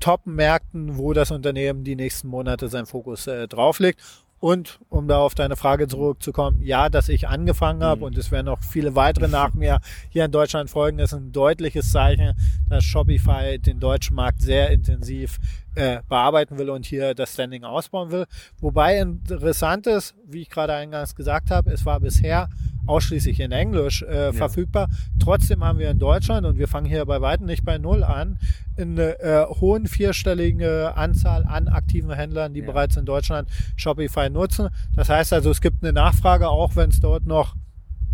Top-Märkten, 0.02 0.98
wo 0.98 1.14
das 1.14 1.32
Unternehmen 1.32 1.86
die 1.86 1.96
nächsten 1.96 2.28
Monate 2.28 2.68
seinen 2.68 2.86
Fokus 2.86 3.26
äh, 3.26 3.48
drauflegt. 3.48 4.02
Und 4.40 4.80
um 4.90 5.08
da 5.08 5.20
auf 5.20 5.36
deine 5.36 5.58
Frage 5.58 5.88
zurückzukommen, 5.88 6.62
ja, 6.62 6.90
dass 6.90 7.10
ich 7.10 7.28
angefangen 7.28 7.84
habe 7.84 8.02
mhm. 8.02 8.06
und 8.06 8.18
es 8.18 8.32
werden 8.32 8.46
noch 8.46 8.64
viele 8.64 8.96
weitere 8.96 9.28
nach 9.28 9.54
mir 9.54 9.80
hier 10.10 10.26
in 10.26 10.32
Deutschland 10.32 10.70
folgen, 10.70 11.00
ist 11.00 11.14
ein 11.14 11.32
deutliches 11.32 11.92
Zeichen, 11.92 12.34
dass 12.70 12.86
Shopify 12.86 13.60
den 13.60 13.80
deutschen 13.80 14.16
Markt 14.16 14.42
sehr 14.42 14.70
intensiv 14.70 15.40
äh, 15.76 16.00
bearbeiten 16.08 16.58
will 16.58 16.70
und 16.70 16.86
hier 16.86 17.14
das 17.14 17.34
Standing 17.34 17.64
ausbauen 17.64 18.12
will. 18.12 18.26
Wobei 18.60 19.00
interessant 19.00 19.88
ist, 19.88 20.16
wie 20.28 20.42
ich 20.42 20.50
gerade 20.50 20.74
eingangs 20.74 21.16
gesagt 21.16 21.52
habe, 21.52 21.72
es 21.72 21.86
war 21.86 22.00
bisher 22.00 22.50
ausschließlich 22.88 23.40
in 23.40 23.52
Englisch 23.52 24.02
äh, 24.02 24.26
ja. 24.26 24.34
verfügbar. 24.34 24.90
Trotzdem 25.20 25.64
haben 25.64 25.80
wir 25.80 25.92
in 25.92 26.00
Deutschland, 26.00 26.46
und 26.46 26.58
wir 26.58 26.68
fangen 26.68 26.88
hier 26.88 27.06
bei 27.06 27.22
weitem 27.22 27.46
nicht 27.46 27.64
bei 27.64 27.78
Null 27.78 28.04
an, 28.04 28.40
eine 28.78 29.20
äh, 29.20 29.46
hohen 29.46 29.88
vierstellige 29.88 30.96
Anzahl 30.96 31.46
an 31.46 31.68
aktiven 31.68 32.12
Händlern, 32.12 32.54
die 32.54 32.62
ja. 32.62 32.66
bereits 32.66 32.98
in 32.98 33.06
Deutschland 33.06 33.48
Shopify 33.76 34.30
nutzen. 34.30 34.70
Das 34.96 35.10
heißt 35.10 35.34
also, 35.34 35.52
es 35.52 35.62
gibt 35.62 35.84
eine 35.84 35.94
Nachfrage, 35.94 36.50
auch 36.50 36.76
wenn 36.76 36.90
es 36.90 37.00
dort 37.00 37.26
noch 37.26 37.56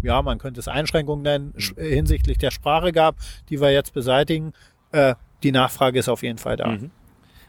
ja, 0.02 0.22
man 0.22 0.38
könnte 0.38 0.60
es 0.60 0.68
Einschränkungen 0.68 1.24
nennen, 1.24 1.54
mhm. 1.56 1.82
hinsichtlich 1.82 2.38
der 2.38 2.52
Sprache 2.52 2.92
gab, 2.92 3.16
die 3.50 3.60
wir 3.60 3.72
jetzt 3.72 3.94
beseitigen. 3.94 4.54
Äh, 4.92 5.16
die 5.42 5.52
Nachfrage 5.52 5.98
ist 5.98 6.10
auf 6.10 6.22
jeden 6.22 6.38
Fall 6.38 6.58
da. 6.58 6.68
Mhm. 6.68 6.92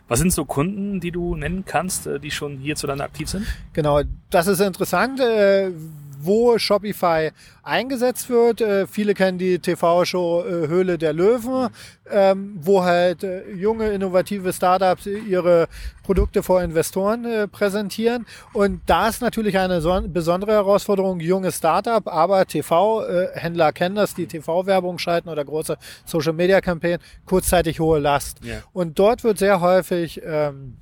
Was 0.08 0.20
sind 0.20 0.32
so 0.32 0.44
Kunden, 0.44 1.00
die 1.00 1.10
du 1.10 1.34
nennen 1.34 1.64
kannst, 1.66 2.06
äh, 2.06 2.20
die 2.20 2.30
schon 2.30 2.58
hierzulande 2.58 3.04
aktiv 3.04 3.28
sind? 3.28 3.46
Genau, 3.72 4.02
das 4.30 4.46
ist 4.46 4.60
interessant. 4.60 5.20
Äh, 6.16 6.26
wo 6.26 6.58
Shopify 6.58 7.30
eingesetzt 7.62 8.28
wird. 8.30 8.60
Äh, 8.60 8.86
viele 8.86 9.14
kennen 9.14 9.38
die 9.38 9.58
TV-Show 9.58 10.44
äh, 10.44 10.68
Höhle 10.68 10.98
der 10.98 11.12
Löwen, 11.12 11.68
ähm, 12.10 12.58
wo 12.60 12.84
halt 12.84 13.24
äh, 13.24 13.50
junge, 13.52 13.90
innovative 13.90 14.52
Startups 14.52 15.06
ihre 15.06 15.68
Produkte 16.02 16.42
vor 16.42 16.62
Investoren 16.62 17.24
äh, 17.24 17.48
präsentieren. 17.48 18.26
Und 18.52 18.80
da 18.86 19.08
ist 19.08 19.20
natürlich 19.20 19.58
eine 19.58 19.80
so 19.80 20.00
besondere 20.06 20.52
Herausforderung, 20.52 21.20
junge 21.20 21.52
Startup, 21.52 22.06
aber 22.06 22.46
TV-Händler 22.46 23.72
kennen 23.72 23.96
das, 23.96 24.14
die 24.14 24.26
TV-Werbung 24.26 24.98
schalten 24.98 25.28
oder 25.28 25.44
große 25.44 25.76
Social-Media-Campaign, 26.04 26.98
kurzzeitig 27.24 27.80
hohe 27.80 27.98
Last. 27.98 28.44
Yeah. 28.44 28.62
Und 28.72 28.98
dort 28.98 29.24
wird 29.24 29.38
sehr 29.38 29.60
häufig 29.60 30.20
ähm, 30.24 30.76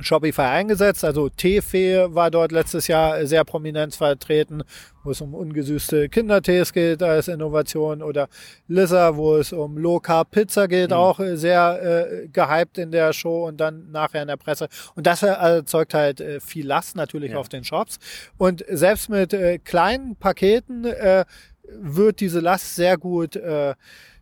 Shopify 0.00 0.42
eingesetzt. 0.42 1.04
Also 1.04 1.28
Teefee 1.28 2.06
war 2.08 2.30
dort 2.30 2.52
letztes 2.52 2.86
Jahr 2.88 3.26
sehr 3.26 3.44
prominent 3.44 3.94
vertreten, 3.94 4.62
wo 5.02 5.10
es 5.10 5.20
um 5.20 5.34
ungesüßte 5.34 6.08
Kindertees 6.08 6.72
geht 6.72 7.02
als 7.02 7.28
Innovation 7.28 8.02
oder 8.02 8.28
Lissa, 8.68 9.16
wo 9.16 9.36
es 9.36 9.52
um 9.52 9.78
Low 9.78 10.00
Carb 10.00 10.30
Pizza 10.30 10.66
geht, 10.66 10.90
mhm. 10.90 10.96
auch 10.96 11.20
sehr 11.34 12.08
äh, 12.22 12.28
gehypt 12.28 12.78
in 12.78 12.90
der 12.90 13.12
Show 13.12 13.46
und 13.46 13.58
dann 13.58 13.90
nachher 13.90 14.22
in 14.22 14.28
der 14.28 14.36
Presse. 14.36 14.68
Und 14.94 15.06
das 15.06 15.22
erzeugt 15.22 15.94
halt 15.94 16.20
äh, 16.20 16.40
viel 16.40 16.66
Last 16.66 16.96
natürlich 16.96 17.32
ja. 17.32 17.38
auf 17.38 17.48
den 17.48 17.64
Shops. 17.64 17.98
Und 18.38 18.64
selbst 18.68 19.08
mit 19.08 19.32
äh, 19.32 19.58
kleinen 19.58 20.16
Paketen 20.16 20.84
äh, 20.84 21.24
wird 21.68 22.20
diese 22.20 22.40
Last 22.40 22.74
sehr 22.74 22.96
gut 22.96 23.36
äh, 23.36 23.74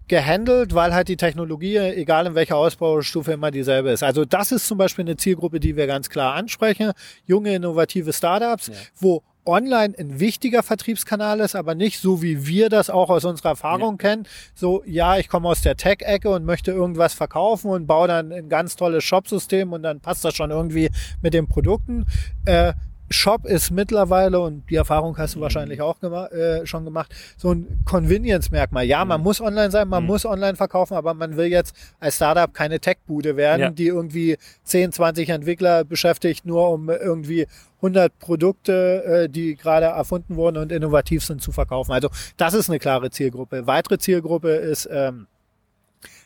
gehandelt, 0.09 0.75
weil 0.75 0.95
halt 0.95 1.09
die 1.09 1.17
Technologie, 1.17 1.77
egal 1.77 2.27
in 2.27 2.35
welcher 2.35 2.57
Ausbaustufe, 2.57 3.33
immer 3.33 3.51
dieselbe 3.51 3.91
ist. 3.91 4.03
Also 4.03 4.25
das 4.25 4.53
ist 4.53 4.67
zum 4.67 4.79
Beispiel 4.79 5.05
eine 5.05 5.17
Zielgruppe, 5.17 5.61
die 5.61 5.77
wir 5.77 5.87
ganz 5.87 6.11
klar 6.11 6.35
ansprechen. 6.35 6.93
Junge, 7.25 7.55
innovative 7.55 8.13
Startups, 8.13 8.69
ja. 8.69 8.75
wo 8.99 9.23
online 9.45 9.95
ein 9.99 10.21
wichtiger 10.21 10.63
Vertriebskanal 10.63 11.41
ist, 11.41 11.57
aber 11.57 11.75
nicht 11.75 11.99
so 11.99 12.23
wie 12.23 12.47
wir 12.47 12.69
das 12.69 12.91
auch 12.91 13.11
aus 13.11 13.25
unserer 13.25 13.51
Erfahrung 13.51 13.99
ja. 14.01 14.09
kennen. 14.09 14.29
So, 14.55 14.83
ja, 14.87 15.17
ich 15.19 15.29
komme 15.29 15.49
aus 15.49 15.63
der 15.63 15.77
Tech-Ecke 15.77 16.29
und 16.31 16.45
möchte 16.45 16.71
irgendwas 16.71 17.15
verkaufen 17.15 17.71
und 17.71 17.87
baue 17.87 18.09
dann 18.09 18.33
ein 18.33 18.49
ganz 18.49 18.77
tolles 18.77 19.05
Shop-System 19.05 19.73
und 19.73 19.83
dann 19.83 20.01
passt 20.01 20.25
das 20.25 20.35
schon 20.35 20.51
irgendwie 20.51 20.91
mit 21.23 21.35
den 21.35 21.49
Produkten. 21.49 22.07
Äh, 22.45 22.75
Shop 23.13 23.45
ist 23.47 23.71
mittlerweile, 23.71 24.41
und 24.41 24.69
die 24.71 24.77
Erfahrung 24.77 25.17
hast 25.19 25.35
du 25.35 25.41
wahrscheinlich 25.41 25.81
auch 25.81 26.01
gema 26.01 26.27
äh, 26.27 26.67
schon 26.67 26.85
gemacht, 26.85 27.15
so 27.37 27.53
ein 27.53 27.81
Convenience-Merkmal. 27.85 28.85
Ja, 28.85 29.05
man 29.05 29.21
mhm. 29.21 29.25
muss 29.25 29.41
online 29.41 29.71
sein, 29.71 29.89
man 29.89 30.03
mhm. 30.03 30.09
muss 30.09 30.25
online 30.25 30.57
verkaufen, 30.57 30.95
aber 30.95 31.15
man 31.15 31.37
will 31.37 31.47
jetzt 31.47 31.75
als 32.01 32.17
Startup 32.17 32.53
keine 32.53 32.81
Tech-Bude 32.81 33.37
werden, 33.37 33.61
ja. 33.61 33.71
die 33.71 33.87
irgendwie 33.87 34.37
10, 34.65 34.93
20 34.93 35.29
Entwickler 35.29 35.85
beschäftigt, 35.85 36.45
nur 36.47 36.71
um 36.71 36.89
irgendwie 36.89 37.47
100 37.79 38.17
Produkte, 38.19 39.05
äh, 39.05 39.29
die 39.29 39.57
gerade 39.57 39.87
erfunden 39.87 40.37
wurden 40.37 40.57
und 40.57 40.73
innovativ 40.73 41.25
sind, 41.25 41.43
zu 41.43 41.53
verkaufen. 41.53 41.93
Also 41.93 42.09
das 42.37 42.55
ist 42.55 42.69
eine 42.69 42.79
klare 42.79 43.11
Zielgruppe. 43.11 43.67
Weitere 43.67 43.99
Zielgruppe 43.99 44.51
ist 44.51 44.89
ähm, 44.91 45.27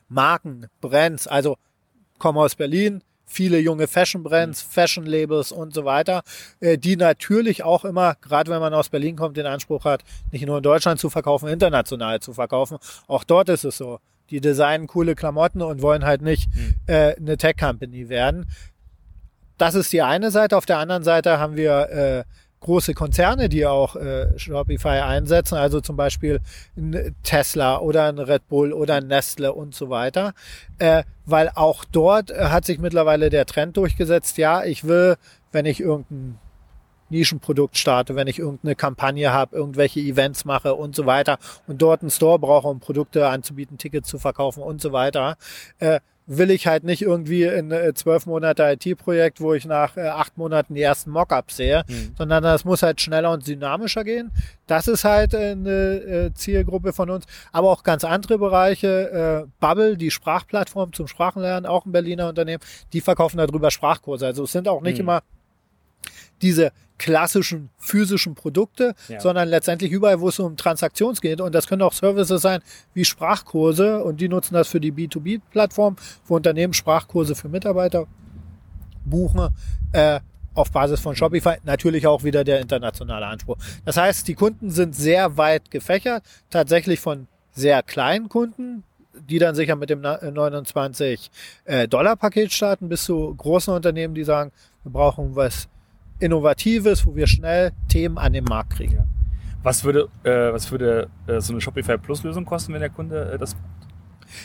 Marken, 0.09 0.67
Brands, 0.81 1.27
also 1.27 1.57
komme 2.19 2.41
aus 2.41 2.55
Berlin, 2.55 3.03
viele 3.27 3.59
junge 3.59 3.89
Fashion 3.89 4.23
Brands, 4.23 4.65
mhm. 4.65 4.71
Fashion 4.71 5.07
Labels 5.07 5.53
und 5.53 5.75
so 5.75 5.85
weiter, 5.85 6.23
äh, 6.61 6.79
die 6.79 6.97
natürlich 6.97 7.65
auch 7.65 7.85
immer, 7.85 8.15
gerade 8.23 8.51
wenn 8.51 8.61
man 8.61 8.73
aus 8.73 8.89
Berlin 8.89 9.17
kommt, 9.17 9.37
den 9.37 9.47
Anspruch 9.47 9.85
hat, 9.85 10.03
nicht 10.31 10.47
nur 10.47 10.59
in 10.59 10.63
Deutschland 10.63 11.01
zu 11.01 11.11
verkaufen, 11.11 11.49
international 11.49 12.21
zu 12.21 12.33
verkaufen. 12.33 12.79
Auch 13.07 13.25
dort 13.25 13.49
ist 13.49 13.65
es 13.65 13.77
so. 13.77 13.99
Die 14.31 14.41
designen 14.41 14.87
coole 14.87 15.15
Klamotten 15.15 15.63
und 15.63 15.83
wollen 15.83 16.05
halt 16.05 16.23
nicht 16.23 16.49
mhm. 16.55 16.75
äh, 16.87 17.15
eine 17.17 17.37
Tech 17.37 17.57
Company 17.59 18.09
werden. 18.09 18.47
Das 19.59 19.75
ist 19.75 19.93
die 19.93 20.03
eine 20.03 20.31
Seite. 20.31 20.57
Auf 20.57 20.67
der 20.67 20.79
anderen 20.79 21.03
Seite 21.03 21.39
haben 21.39 21.57
wir 21.57 21.91
äh, 21.91 22.25
große 22.61 22.95
Konzerne, 22.95 23.49
die 23.49 23.67
auch 23.67 23.97
äh, 23.97 24.39
Shopify 24.39 25.01
einsetzen, 25.01 25.57
also 25.57 25.81
zum 25.81 25.97
Beispiel 25.97 26.41
ein 26.77 27.15
Tesla 27.23 27.79
oder 27.79 28.09
ein 28.09 28.19
Red 28.19 28.49
Bull 28.49 28.73
oder 28.73 28.95
ein 28.97 29.07
Nestle 29.07 29.53
und 29.53 29.75
so 29.75 29.91
weiter, 29.91 30.33
äh, 30.79 31.05
weil 31.25 31.51
auch 31.55 31.85
dort 31.85 32.31
äh, 32.31 32.47
hat 32.47 32.65
sich 32.65 32.79
mittlerweile 32.79 33.31
der 33.31 33.47
Trend 33.47 33.77
durchgesetzt, 33.77 34.39
ja, 34.39 34.65
ich 34.65 34.85
will, 34.85 35.17
wenn 35.53 35.67
ich 35.67 35.81
irgendein 35.81 36.39
Nischenprodukt 37.09 37.77
starte, 37.77 38.17
wenn 38.17 38.27
ich 38.27 38.39
irgendeine 38.39 38.75
Kampagne 38.75 39.33
habe, 39.33 39.57
irgendwelche 39.57 40.01
Events 40.01 40.45
mache 40.45 40.75
und 40.75 40.97
so 40.97 41.07
weiter 41.07 41.39
und 41.67 41.81
dort 41.81 42.03
einen 42.03 42.11
Store 42.11 42.39
brauche, 42.39 42.69
um 42.69 42.81
Produkte 42.81 43.29
anzubieten, 43.29 43.79
Tickets 43.79 44.09
zu 44.09 44.19
verkaufen 44.19 44.63
und 44.63 44.81
so 44.81 44.93
weiter, 44.93 45.37
äh, 45.79 46.01
will 46.27 46.51
ich 46.51 46.67
halt 46.67 46.83
nicht 46.83 47.03
irgendwie 47.03 47.45
in 47.45 47.71
äh, 47.71 47.95
zwölf 47.95 48.27
Monate 48.27 48.65
IT-Projekt, 48.65 49.41
wo 49.41 49.55
ich 49.55 49.65
nach 49.65 49.97
äh, 49.97 50.09
acht 50.09 50.37
Monaten 50.37 50.75
die 50.75 50.83
ersten 50.83 51.11
Mockups 51.11 51.57
sehe, 51.57 51.85
mhm. 51.89 52.15
sondern 52.19 52.43
das 52.43 52.65
muss 52.65 52.83
halt 52.83 53.01
schneller 53.01 53.31
und 53.31 53.47
dynamischer 53.47 54.03
gehen. 54.03 54.33
Das 54.67 54.89
ist 54.89 55.05
halt 55.05 55.35
äh, 55.35 55.53
eine 55.53 56.33
Zielgruppe 56.35 56.93
von 56.93 57.11
uns. 57.11 57.27
Aber 57.53 57.71
auch 57.71 57.85
ganz 57.85 58.05
andere 58.05 58.39
Bereiche. 58.39 59.47
Bubble, 59.61 59.97
die 59.97 60.11
Sprachplattform 60.11 60.93
zum 60.93 61.07
Sprachenlernen, 61.07 61.67
auch 61.67 61.87
ein 61.87 61.93
Berliner 61.93 62.29
Unternehmen, 62.29 62.63
die 62.93 63.01
verkaufen 63.01 63.39
darüber 63.39 63.71
Sprachkurse. 63.71 64.27
Also 64.27 64.45
es 64.45 64.53
sind 64.53 64.69
auch 64.69 64.83
nicht 64.83 64.97
mhm. 64.97 65.03
immer 65.03 65.23
diese 66.43 66.73
klassischen 66.99 67.71
physischen 67.79 68.35
Produkte, 68.35 68.95
ja. 69.09 69.21
sondern 69.21 69.49
letztendlich 69.49 69.93
überall, 69.93 70.21
wo 70.21 70.29
es 70.29 70.39
um 70.39 70.57
Transaktions 70.57 71.21
geht. 71.21 71.41
Und 71.41 71.55
das 71.55 71.67
können 71.67 71.83
auch 71.83 71.93
Services 71.93 72.41
sein 72.43 72.61
wie 72.95 73.05
Sprachkurse 73.05 74.03
und 74.03 74.21
die 74.21 74.29
nutzen 74.29 74.55
das 74.55 74.69
für 74.69 74.81
die 74.81 74.93
B2B-Plattform, 74.93 75.97
wo 76.27 76.37
Unternehmen 76.37 76.73
Sprachkurse 76.73 77.35
für 77.35 77.49
Mitarbeiter 77.49 78.07
buchen. 79.05 79.49
Äh, 79.93 80.21
auf 80.55 80.73
Basis 80.73 81.01
von 81.01 81.15
Shopify 81.15 81.57
natürlich 81.65 82.07
auch 82.07 82.25
wieder 82.25 82.43
der 82.43 82.61
internationale 82.61 83.27
Anspruch. 83.27 83.59
Das 83.85 83.99
heißt, 83.99 84.27
die 84.27 84.35
Kunden 84.35 84.71
sind 84.71 84.97
sehr 84.97 85.37
weit 85.37 85.71
gefächert, 85.71 86.25
tatsächlich 86.49 86.99
von 86.99 87.29
sehr 87.53 87.83
kleinen 87.83 88.31
Kunden, 88.31 88.83
die 89.29 89.39
dann 89.39 89.55
sicher 89.55 89.77
mit 89.77 89.91
dem 89.91 90.01
29 90.01 91.31
äh, 91.65 91.89
Dollar 91.89 92.17
Paket 92.17 92.53
starten, 92.53 92.89
bis 92.89 93.05
zu 93.05 93.35
großen 93.35 93.73
Unternehmen, 93.75 94.15
die 94.15 94.25
sagen, 94.25 94.51
wir 94.83 94.93
brauchen 94.93 95.37
was 95.37 95.69
Innovatives, 96.19 97.07
wo 97.07 97.15
wir 97.15 97.27
schnell 97.27 97.73
Themen 97.89 98.19
an 98.19 98.33
den 98.33 98.45
Markt 98.45 98.75
kriegen. 98.75 99.05
Was 99.63 99.85
würde, 99.85 100.09
äh, 100.23 100.53
was 100.53 100.71
würde 100.71 101.09
äh, 101.27 101.41
so 101.41 101.53
eine 101.53 101.61
Shopify 101.61 101.99
Plus 101.99 102.23
Lösung 102.23 102.45
kosten, 102.45 102.73
wenn 102.73 102.81
der 102.81 102.91
Kunde 102.91 103.33
äh, 103.33 103.39
das 103.39 103.57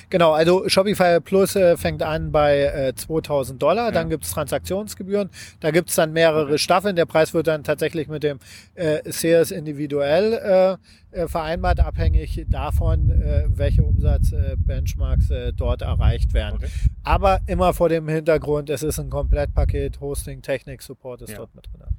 Genau, 0.09 0.31
also 0.31 0.67
Shopify 0.67 1.19
Plus 1.19 1.55
äh, 1.55 1.77
fängt 1.77 2.03
an 2.03 2.31
bei 2.31 2.61
äh, 2.61 2.95
2000 2.95 3.61
Dollar, 3.61 3.85
ja. 3.85 3.91
dann 3.91 4.09
gibt's 4.09 4.31
Transaktionsgebühren, 4.31 5.29
da 5.59 5.71
gibt's 5.71 5.95
dann 5.95 6.13
mehrere. 6.13 6.57
Staffeln, 6.57 6.95
der 6.95 7.05
Preis 7.05 7.33
wird 7.33 7.47
dann 7.47 7.63
tatsächlich 7.63 8.07
mit 8.07 8.23
dem 8.23 8.39
äh, 8.75 9.00
Sales 9.11 9.51
individuell 9.51 10.33
äh, 10.33 10.77
äh, 11.11 11.27
vereinbart, 11.27 11.79
abhängig 11.79 12.45
davon, 12.50 13.11
äh, 13.11 13.45
welche 13.50 13.83
Umsatzbenchmarks 13.83 15.29
äh, 15.29 15.47
äh, 15.50 15.53
dort 15.53 15.81
erreicht 15.81 16.33
werden. 16.33 16.55
Okay. 16.55 16.69
Aber 17.03 17.41
immer 17.47 17.73
vor 17.73 17.89
dem 17.89 18.07
Hintergrund, 18.07 18.69
es 18.69 18.83
ist 18.83 19.00
ein 19.00 19.09
Komplettpaket, 19.09 20.00
Hosting, 20.00 20.41
Technik, 20.41 20.81
Support 20.81 21.23
ist 21.23 21.31
ja. 21.31 21.38
dort 21.38 21.53
mit 21.55 21.67
drin. 21.67 21.95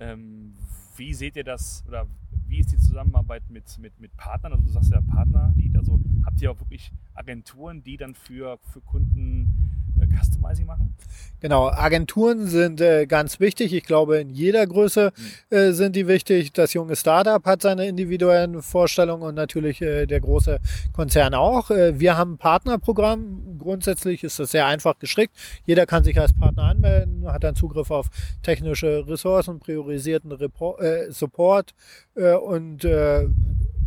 Ähm, 0.00 0.54
wie 0.96 1.14
seht 1.14 1.36
ihr 1.36 1.44
das 1.44 1.84
oder 1.88 2.06
wie 2.50 2.58
ist 2.58 2.72
die 2.72 2.78
Zusammenarbeit 2.78 3.48
mit, 3.48 3.78
mit, 3.78 3.98
mit 4.00 4.16
Partnern? 4.16 4.52
Also 4.52 4.64
du 4.64 4.70
sagst 4.72 4.90
ja 4.90 5.00
Partnerlied, 5.00 5.76
also 5.76 6.00
habt 6.26 6.42
ihr 6.42 6.50
auch 6.50 6.58
wirklich 6.58 6.92
Agenturen, 7.14 7.82
die 7.82 7.96
dann 7.96 8.14
für, 8.14 8.58
für 8.58 8.80
Kunden 8.80 9.79
Customizing 10.06 10.66
machen? 10.66 10.94
Genau, 11.40 11.70
Agenturen 11.70 12.46
sind 12.46 12.82
äh, 12.82 13.06
ganz 13.06 13.40
wichtig. 13.40 13.72
Ich 13.72 13.84
glaube, 13.84 14.18
in 14.18 14.28
jeder 14.28 14.66
Größe 14.66 15.12
mhm. 15.50 15.56
äh, 15.56 15.72
sind 15.72 15.96
die 15.96 16.06
wichtig. 16.06 16.52
Das 16.52 16.74
junge 16.74 16.96
Startup 16.96 17.44
hat 17.46 17.62
seine 17.62 17.86
individuellen 17.86 18.60
Vorstellungen 18.60 19.22
und 19.22 19.34
natürlich 19.36 19.80
äh, 19.80 20.04
der 20.04 20.20
große 20.20 20.58
Konzern 20.92 21.32
auch. 21.32 21.70
Äh, 21.70 21.98
wir 21.98 22.18
haben 22.18 22.34
ein 22.34 22.38
Partnerprogramm. 22.38 23.58
Grundsätzlich 23.58 24.22
ist 24.22 24.38
das 24.38 24.50
sehr 24.50 24.66
einfach 24.66 24.98
gestrickt. 24.98 25.34
Jeder 25.64 25.86
kann 25.86 26.04
sich 26.04 26.20
als 26.20 26.34
Partner 26.34 26.64
anmelden, 26.64 27.26
hat 27.26 27.42
dann 27.42 27.54
Zugriff 27.54 27.90
auf 27.90 28.08
technische 28.42 29.06
Ressourcen, 29.06 29.60
priorisierten 29.60 30.32
Report, 30.32 30.80
äh, 30.80 31.10
Support 31.10 31.74
und 32.14 32.84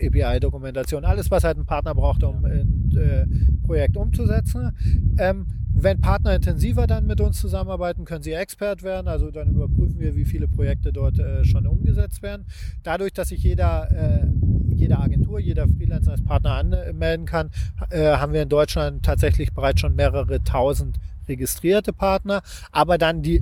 API-Dokumentation, 0.01 1.05
alles, 1.05 1.29
was 1.29 1.43
halt 1.43 1.57
ein 1.57 1.65
Partner 1.65 1.93
braucht, 1.93 2.23
um 2.23 2.43
ein 2.45 2.91
äh, 2.95 3.25
Projekt 3.65 3.97
umzusetzen. 3.97 4.71
Ähm, 5.19 5.45
wenn 5.75 5.99
Partner 5.99 6.35
intensiver 6.35 6.87
dann 6.87 7.05
mit 7.05 7.19
uns 7.19 7.39
zusammenarbeiten, 7.39 8.05
können 8.05 8.23
sie 8.23 8.31
Expert 8.33 8.83
werden. 8.83 9.07
Also 9.07 9.31
dann 9.31 9.49
überprüfen 9.49 9.99
wir, 9.99 10.15
wie 10.15 10.25
viele 10.25 10.47
Projekte 10.47 10.93
dort 10.93 11.19
äh, 11.19 11.43
schon 11.43 11.67
umgesetzt 11.67 12.21
werden. 12.21 12.45
Dadurch, 12.83 13.13
dass 13.13 13.29
sich 13.29 13.43
jeder, 13.43 13.91
äh, 13.91 14.27
jede 14.73 14.99
Agentur, 14.99 15.39
jeder 15.39 15.67
Freelancer 15.67 16.11
als 16.11 16.23
Partner 16.23 16.51
anmelden 16.51 17.25
kann, 17.25 17.49
äh, 17.89 18.17
haben 18.17 18.33
wir 18.33 18.43
in 18.43 18.49
Deutschland 18.49 19.03
tatsächlich 19.03 19.53
bereits 19.53 19.81
schon 19.81 19.95
mehrere 19.95 20.43
tausend 20.43 20.99
registrierte 21.27 21.93
Partner, 21.93 22.41
aber 22.71 22.97
dann 22.97 23.21
die 23.21 23.41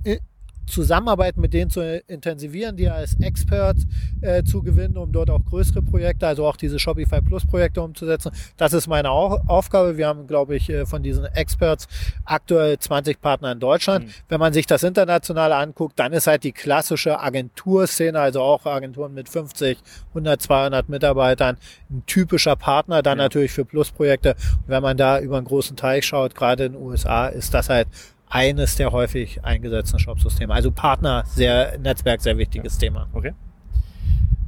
Zusammenarbeit 0.65 1.37
mit 1.37 1.53
denen 1.53 1.69
zu 1.69 2.01
intensivieren, 2.07 2.77
die 2.77 2.89
als 2.89 3.15
Experts 3.19 3.85
äh, 4.21 4.43
zu 4.43 4.63
gewinnen, 4.63 4.97
um 4.97 5.11
dort 5.11 5.29
auch 5.29 5.43
größere 5.43 5.81
Projekte, 5.81 6.27
also 6.27 6.45
auch 6.45 6.55
diese 6.55 6.79
Shopify 6.79 7.21
Plus 7.21 7.45
Projekte 7.45 7.81
umzusetzen. 7.81 8.31
Das 8.57 8.73
ist 8.73 8.87
meine 8.87 9.09
Aufgabe. 9.11 9.97
Wir 9.97 10.07
haben, 10.07 10.27
glaube 10.27 10.55
ich, 10.55 10.69
äh, 10.69 10.85
von 10.85 11.03
diesen 11.03 11.25
Experts 11.25 11.87
aktuell 12.25 12.77
20 12.79 13.21
Partner 13.21 13.51
in 13.51 13.59
Deutschland. 13.59 14.05
Mhm. 14.05 14.11
Wenn 14.29 14.39
man 14.39 14.53
sich 14.53 14.65
das 14.65 14.83
international 14.83 15.51
anguckt, 15.53 15.99
dann 15.99 16.13
ist 16.13 16.27
halt 16.27 16.43
die 16.43 16.51
klassische 16.51 17.19
Agenturszene, 17.19 18.19
also 18.19 18.41
auch 18.41 18.65
Agenturen 18.65 19.13
mit 19.13 19.29
50, 19.29 19.77
100, 20.09 20.41
200 20.41 20.89
Mitarbeitern, 20.89 21.57
ein 21.89 22.03
typischer 22.05 22.55
Partner, 22.55 23.01
dann 23.01 23.17
ja. 23.17 23.25
natürlich 23.25 23.51
für 23.51 23.65
Plus-Projekte. 23.65 24.35
wenn 24.67 24.81
man 24.81 24.97
da 24.97 25.19
über 25.19 25.37
einen 25.37 25.45
großen 25.45 25.75
Teich 25.75 26.05
schaut, 26.05 26.35
gerade 26.35 26.65
in 26.65 26.73
den 26.73 26.81
USA, 26.81 27.27
ist 27.27 27.53
das 27.53 27.69
halt 27.69 27.87
eines 28.31 28.77
der 28.77 28.91
häufig 28.91 29.43
eingesetzten 29.43 29.99
Shop-Systeme. 29.99 30.53
Also 30.53 30.71
Partner, 30.71 31.23
sehr 31.27 31.77
Netzwerk, 31.77 32.21
sehr 32.21 32.37
wichtiges 32.37 32.75
ja. 32.75 32.87
Thema. 32.87 33.07
Okay. 33.13 33.33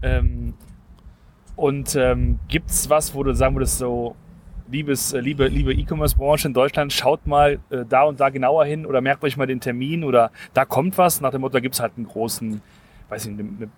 Ähm, 0.02 0.54
und 1.56 1.96
ähm, 1.96 2.40
gibt 2.48 2.70
es 2.70 2.90
was, 2.90 3.14
wo 3.14 3.24
du 3.24 3.36
sagen 3.36 3.56
würdest, 3.56 3.78
so 3.78 4.16
liebes, 4.72 5.12
äh, 5.12 5.20
liebe, 5.20 5.48
liebe 5.48 5.74
E-Commerce-Branche 5.74 6.48
in 6.48 6.54
Deutschland, 6.54 6.94
schaut 6.94 7.28
mal 7.28 7.60
äh, 7.70 7.84
da 7.88 8.04
und 8.04 8.22
da 8.22 8.30
genauer 8.30 8.66
hin 8.66 8.86
oder 8.86 9.02
merkt 9.02 9.24
euch 9.24 9.36
mal 9.36 9.48
den 9.48 9.60
Termin 9.60 10.06
oder 10.06 10.32
da 10.54 10.64
kommt 10.64 10.98
was. 10.98 11.20
Nach 11.20 11.32
dem 11.32 11.42
Motto, 11.42 11.54
da 11.54 11.60
gibt 11.60 11.76
es 11.76 11.82
halt 11.82 11.94
einen 11.98 12.08
großen, 12.08 12.62
weiß 13.10 13.28
nicht, 13.28 13.40
eine, 13.40 13.70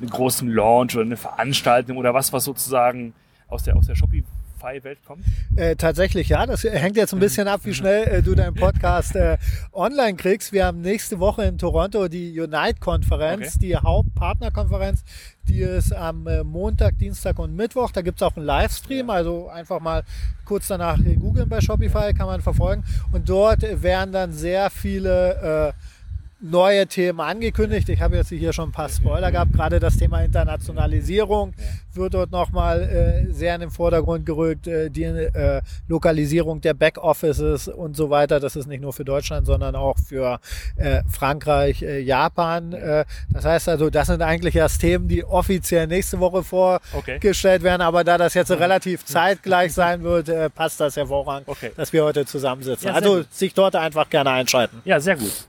einen 0.00 0.10
großen 0.10 0.48
Launch 0.48 0.96
oder 0.96 1.04
eine 1.04 1.16
Veranstaltung 1.16 1.96
oder 1.98 2.12
was, 2.12 2.32
was 2.32 2.44
sozusagen 2.44 3.14
aus 3.46 3.62
der, 3.62 3.76
aus 3.76 3.86
der 3.86 3.94
Shopify 3.94 4.35
Welt 4.62 4.98
kommt? 5.06 5.24
Äh, 5.56 5.76
tatsächlich 5.76 6.28
ja, 6.28 6.46
das 6.46 6.64
hängt 6.64 6.96
jetzt 6.96 7.12
ein 7.12 7.20
bisschen 7.20 7.48
ab, 7.48 7.60
wie 7.64 7.74
schnell 7.74 8.08
äh, 8.08 8.22
du 8.22 8.34
deinen 8.34 8.54
Podcast 8.54 9.14
äh, 9.16 9.38
online 9.72 10.16
kriegst. 10.16 10.52
Wir 10.52 10.66
haben 10.66 10.80
nächste 10.80 11.18
Woche 11.18 11.44
in 11.44 11.58
Toronto 11.58 12.08
die 12.08 12.38
Unite-Konferenz, 12.38 13.56
okay. 13.56 13.66
die 13.66 13.76
Hauptpartnerkonferenz. 13.76 15.04
Die 15.48 15.60
ist 15.60 15.94
am 15.94 16.26
äh, 16.26 16.42
Montag, 16.42 16.98
Dienstag 16.98 17.38
und 17.38 17.54
Mittwoch. 17.54 17.92
Da 17.92 18.02
gibt 18.02 18.20
es 18.20 18.22
auch 18.22 18.36
einen 18.36 18.46
Livestream, 18.46 19.10
also 19.10 19.48
einfach 19.48 19.80
mal 19.80 20.02
kurz 20.44 20.66
danach 20.68 20.98
googeln 20.98 21.48
bei 21.48 21.60
Shopify, 21.60 22.12
kann 22.14 22.26
man 22.26 22.40
verfolgen. 22.40 22.84
Und 23.12 23.28
dort 23.28 23.62
werden 23.82 24.12
dann 24.12 24.32
sehr 24.32 24.70
viele 24.70 25.72
äh, 25.74 25.95
neue 26.40 26.86
Themen 26.86 27.20
angekündigt. 27.20 27.88
Ich 27.88 28.00
habe 28.00 28.16
jetzt 28.16 28.28
hier 28.28 28.52
schon 28.52 28.68
ein 28.68 28.72
paar 28.72 28.88
Spoiler 28.88 29.32
gehabt. 29.32 29.52
Gerade 29.54 29.80
das 29.80 29.96
Thema 29.96 30.20
Internationalisierung 30.22 31.54
wird 31.94 32.14
dort 32.14 32.30
nochmal 32.30 32.82
äh, 32.82 33.32
sehr 33.32 33.54
in 33.54 33.62
den 33.62 33.70
Vordergrund 33.70 34.26
gerückt. 34.26 34.66
Äh, 34.66 34.90
die 34.90 35.04
äh, 35.04 35.62
Lokalisierung 35.88 36.60
der 36.60 36.74
Backoffices 36.74 37.68
und 37.68 37.96
so 37.96 38.10
weiter. 38.10 38.38
Das 38.38 38.54
ist 38.54 38.66
nicht 38.66 38.82
nur 38.82 38.92
für 38.92 39.04
Deutschland, 39.04 39.46
sondern 39.46 39.74
auch 39.76 39.96
für 39.98 40.38
äh, 40.76 41.02
Frankreich, 41.08 41.82
äh, 41.82 42.00
Japan. 42.00 42.72
Äh, 42.72 43.06
das 43.32 43.44
heißt 43.44 43.68
also, 43.70 43.88
das 43.88 44.08
sind 44.08 44.20
eigentlich 44.20 44.56
erst 44.56 44.82
Themen, 44.82 45.08
die 45.08 45.24
offiziell 45.24 45.86
nächste 45.86 46.20
Woche 46.20 46.42
vorgestellt 46.42 47.60
okay. 47.60 47.64
werden. 47.64 47.82
Aber 47.82 48.04
da 48.04 48.18
das 48.18 48.34
jetzt 48.34 48.50
relativ 48.50 49.04
zeitgleich 49.06 49.72
sein 49.72 50.02
wird, 50.02 50.28
äh, 50.28 50.50
passt 50.50 50.80
das 50.80 50.96
hervorragend, 50.96 51.48
okay. 51.48 51.72
dass 51.76 51.94
wir 51.94 52.04
heute 52.04 52.26
zusammensitzen. 52.26 52.88
Ja, 52.88 52.94
also 52.94 53.24
sich 53.30 53.54
dort 53.54 53.74
einfach 53.74 54.10
gerne 54.10 54.30
einschalten. 54.30 54.82
Ja, 54.84 55.00
sehr 55.00 55.16
gut. 55.16 55.46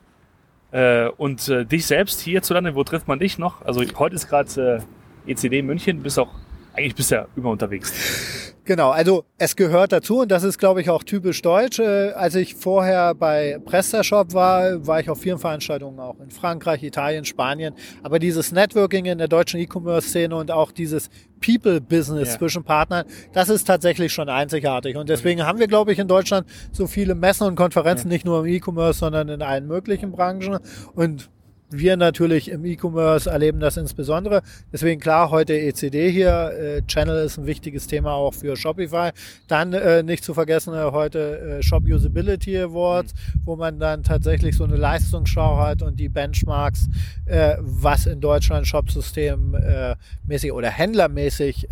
Äh, 0.71 1.07
und 1.09 1.47
äh, 1.47 1.65
dich 1.65 1.85
selbst 1.85 2.19
hierzulande, 2.21 2.75
wo 2.75 2.83
trifft 2.83 3.07
man 3.07 3.19
dich 3.19 3.37
noch? 3.37 3.65
Also 3.65 3.81
heute 3.97 4.15
ist 4.15 4.27
gerade 4.27 4.83
äh, 5.25 5.31
ECD 5.31 5.61
München, 5.61 6.03
bist 6.03 6.19
auch 6.19 6.33
eigentlich 6.73 6.95
bist 6.95 7.11
ja 7.11 7.27
immer 7.35 7.49
unterwegs. 7.49 8.53
Genau, 8.67 8.89
also 8.89 9.23
es 9.37 9.55
gehört 9.55 9.93
dazu 9.93 10.19
und 10.19 10.29
das 10.29 10.43
ist, 10.43 10.57
glaube 10.57 10.81
ich, 10.81 10.89
auch 10.89 11.01
typisch 11.01 11.41
deutsch. 11.41 11.79
Äh, 11.79 12.11
als 12.11 12.35
ich 12.35 12.53
vorher 12.53 13.15
bei 13.15 13.59
PrestaShop 13.63 14.33
war, 14.33 14.85
war 14.85 14.99
ich 14.99 15.09
auf 15.09 15.21
vielen 15.21 15.37
Veranstaltungen 15.37 15.97
auch 16.01 16.19
in 16.19 16.31
Frankreich, 16.31 16.83
Italien, 16.83 17.23
Spanien. 17.23 17.73
Aber 18.03 18.19
dieses 18.19 18.51
Networking 18.51 19.05
in 19.05 19.19
der 19.19 19.29
deutschen 19.29 19.61
E-Commerce-Szene 19.61 20.35
und 20.35 20.51
auch 20.51 20.73
dieses 20.73 21.09
People-Business 21.39 22.27
ja. 22.33 22.37
zwischen 22.37 22.65
Partnern, 22.65 23.05
das 23.31 23.47
ist 23.47 23.63
tatsächlich 23.63 24.11
schon 24.11 24.27
einzigartig. 24.27 24.97
Und 24.97 25.07
deswegen 25.07 25.45
haben 25.45 25.59
wir, 25.59 25.67
glaube 25.67 25.93
ich, 25.93 25.99
in 25.99 26.09
Deutschland 26.09 26.45
so 26.73 26.87
viele 26.87 27.15
Messen 27.15 27.47
und 27.47 27.55
Konferenzen, 27.55 28.09
ja. 28.09 28.15
nicht 28.15 28.25
nur 28.25 28.45
im 28.45 28.47
E-Commerce, 28.47 28.99
sondern 28.99 29.29
in 29.29 29.41
allen 29.41 29.67
möglichen 29.67 30.11
Branchen. 30.11 30.59
Und 30.93 31.29
wir 31.69 31.97
natürlich 31.97 32.49
im 32.49 32.65
E-Commerce 32.65 33.29
erleben 33.29 33.59
das 33.59 33.77
insbesondere. 33.77 34.41
Deswegen 34.71 35.01
klar, 35.01 35.31
heute 35.31 35.53
ECD 35.53 36.11
hier. 36.11 36.51
Äh, 36.51 36.81
Channel 36.87 37.25
ist 37.25 37.37
ein 37.37 37.45
wichtiges 37.45 37.87
Thema 37.87 38.13
auch 38.13 38.33
für 38.33 38.55
Shopify. 38.55 39.11
Dann 39.47 39.73
äh, 39.73 40.03
nicht 40.03 40.23
zu 40.23 40.33
vergessen 40.33 40.73
äh, 40.73 40.91
heute 40.91 41.59
äh, 41.59 41.63
Shop 41.63 41.83
Usability 41.83 42.57
Awards, 42.57 43.13
mhm. 43.13 43.41
wo 43.45 43.55
man 43.55 43.79
dann 43.79 44.03
tatsächlich 44.03 44.55
so 44.55 44.63
eine 44.63 44.77
Leistungsschau 44.77 45.57
hat 45.57 45.81
und 45.81 45.99
die 45.99 46.09
Benchmarks, 46.09 46.87
äh, 47.25 47.57
was 47.59 48.05
in 48.05 48.21
Deutschland 48.21 48.65
Shopsystem 48.65 49.55
äh, 49.55 49.95
mäßig 50.25 50.53
oder 50.53 50.69
händlermäßig 50.69 51.67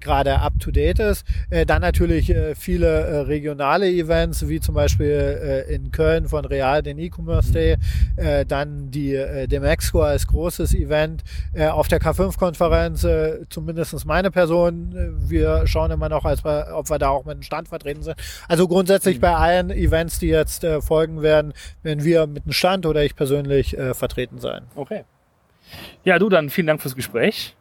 gerade 0.00 0.40
up 0.40 0.54
to 0.60 0.70
date 0.70 0.98
ist. 0.98 1.24
Dann 1.66 1.82
natürlich 1.82 2.32
viele 2.54 3.26
regionale 3.28 3.88
Events, 3.88 4.48
wie 4.48 4.60
zum 4.60 4.74
Beispiel 4.74 5.64
in 5.68 5.90
Köln 5.90 6.28
von 6.28 6.44
Real 6.44 6.82
den 6.82 6.98
E-Commerce 6.98 7.52
Day. 7.52 7.76
Mhm. 7.76 8.48
Dann 8.48 8.90
die 8.90 9.14
äh, 9.26 9.48
dem 9.48 9.64
Exco 9.64 10.02
als 10.02 10.26
großes 10.26 10.74
Event 10.74 11.24
äh, 11.52 11.68
auf 11.68 11.88
der 11.88 12.00
K5-Konferenz, 12.00 13.04
äh, 13.04 13.46
zumindest 13.48 14.04
meine 14.06 14.30
Person. 14.30 14.94
Wir 15.28 15.66
schauen 15.66 15.90
immer 15.90 16.08
noch, 16.08 16.24
als 16.24 16.44
wir, 16.44 16.68
ob 16.72 16.90
wir 16.90 16.98
da 16.98 17.10
auch 17.10 17.24
mit 17.24 17.34
dem 17.36 17.42
Stand 17.42 17.68
vertreten 17.68 18.02
sind. 18.02 18.16
Also 18.48 18.68
grundsätzlich 18.68 19.16
mhm. 19.16 19.20
bei 19.20 19.34
allen 19.34 19.70
Events, 19.70 20.18
die 20.18 20.28
jetzt 20.28 20.64
äh, 20.64 20.80
folgen 20.80 21.22
werden, 21.22 21.52
werden 21.82 22.04
wir 22.04 22.26
mit 22.26 22.44
dem 22.44 22.52
Stand 22.52 22.86
oder 22.86 23.04
ich 23.04 23.16
persönlich 23.16 23.76
äh, 23.76 23.94
vertreten 23.94 24.38
sein. 24.38 24.62
Okay. 24.74 25.04
Ja, 26.04 26.18
du 26.18 26.28
dann 26.28 26.50
vielen 26.50 26.66
Dank 26.66 26.80
fürs 26.80 26.94
Gespräch. 26.94 27.56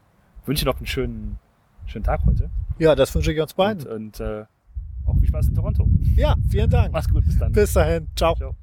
wünsche 0.45 0.65
noch 0.65 0.77
einen 0.77 0.87
schönen, 0.87 1.39
schönen 1.87 2.05
Tag 2.05 2.21
heute. 2.25 2.49
Ja, 2.77 2.95
das 2.95 3.13
wünsche 3.15 3.31
ich 3.31 3.41
uns 3.41 3.53
beiden. 3.53 3.85
Und, 3.87 4.19
und 4.19 4.19
äh, 4.19 4.45
auch 5.05 5.15
viel 5.17 5.27
Spaß 5.27 5.47
in 5.47 5.55
Toronto. 5.55 5.87
Ja, 6.15 6.35
vielen 6.49 6.69
Dank. 6.69 6.91
Mach's 6.91 7.09
gut, 7.09 7.25
bis 7.25 7.37
dann. 7.37 7.51
Bis 7.51 7.73
dahin. 7.73 8.07
Ciao. 8.15 8.35
Ciao. 8.35 8.55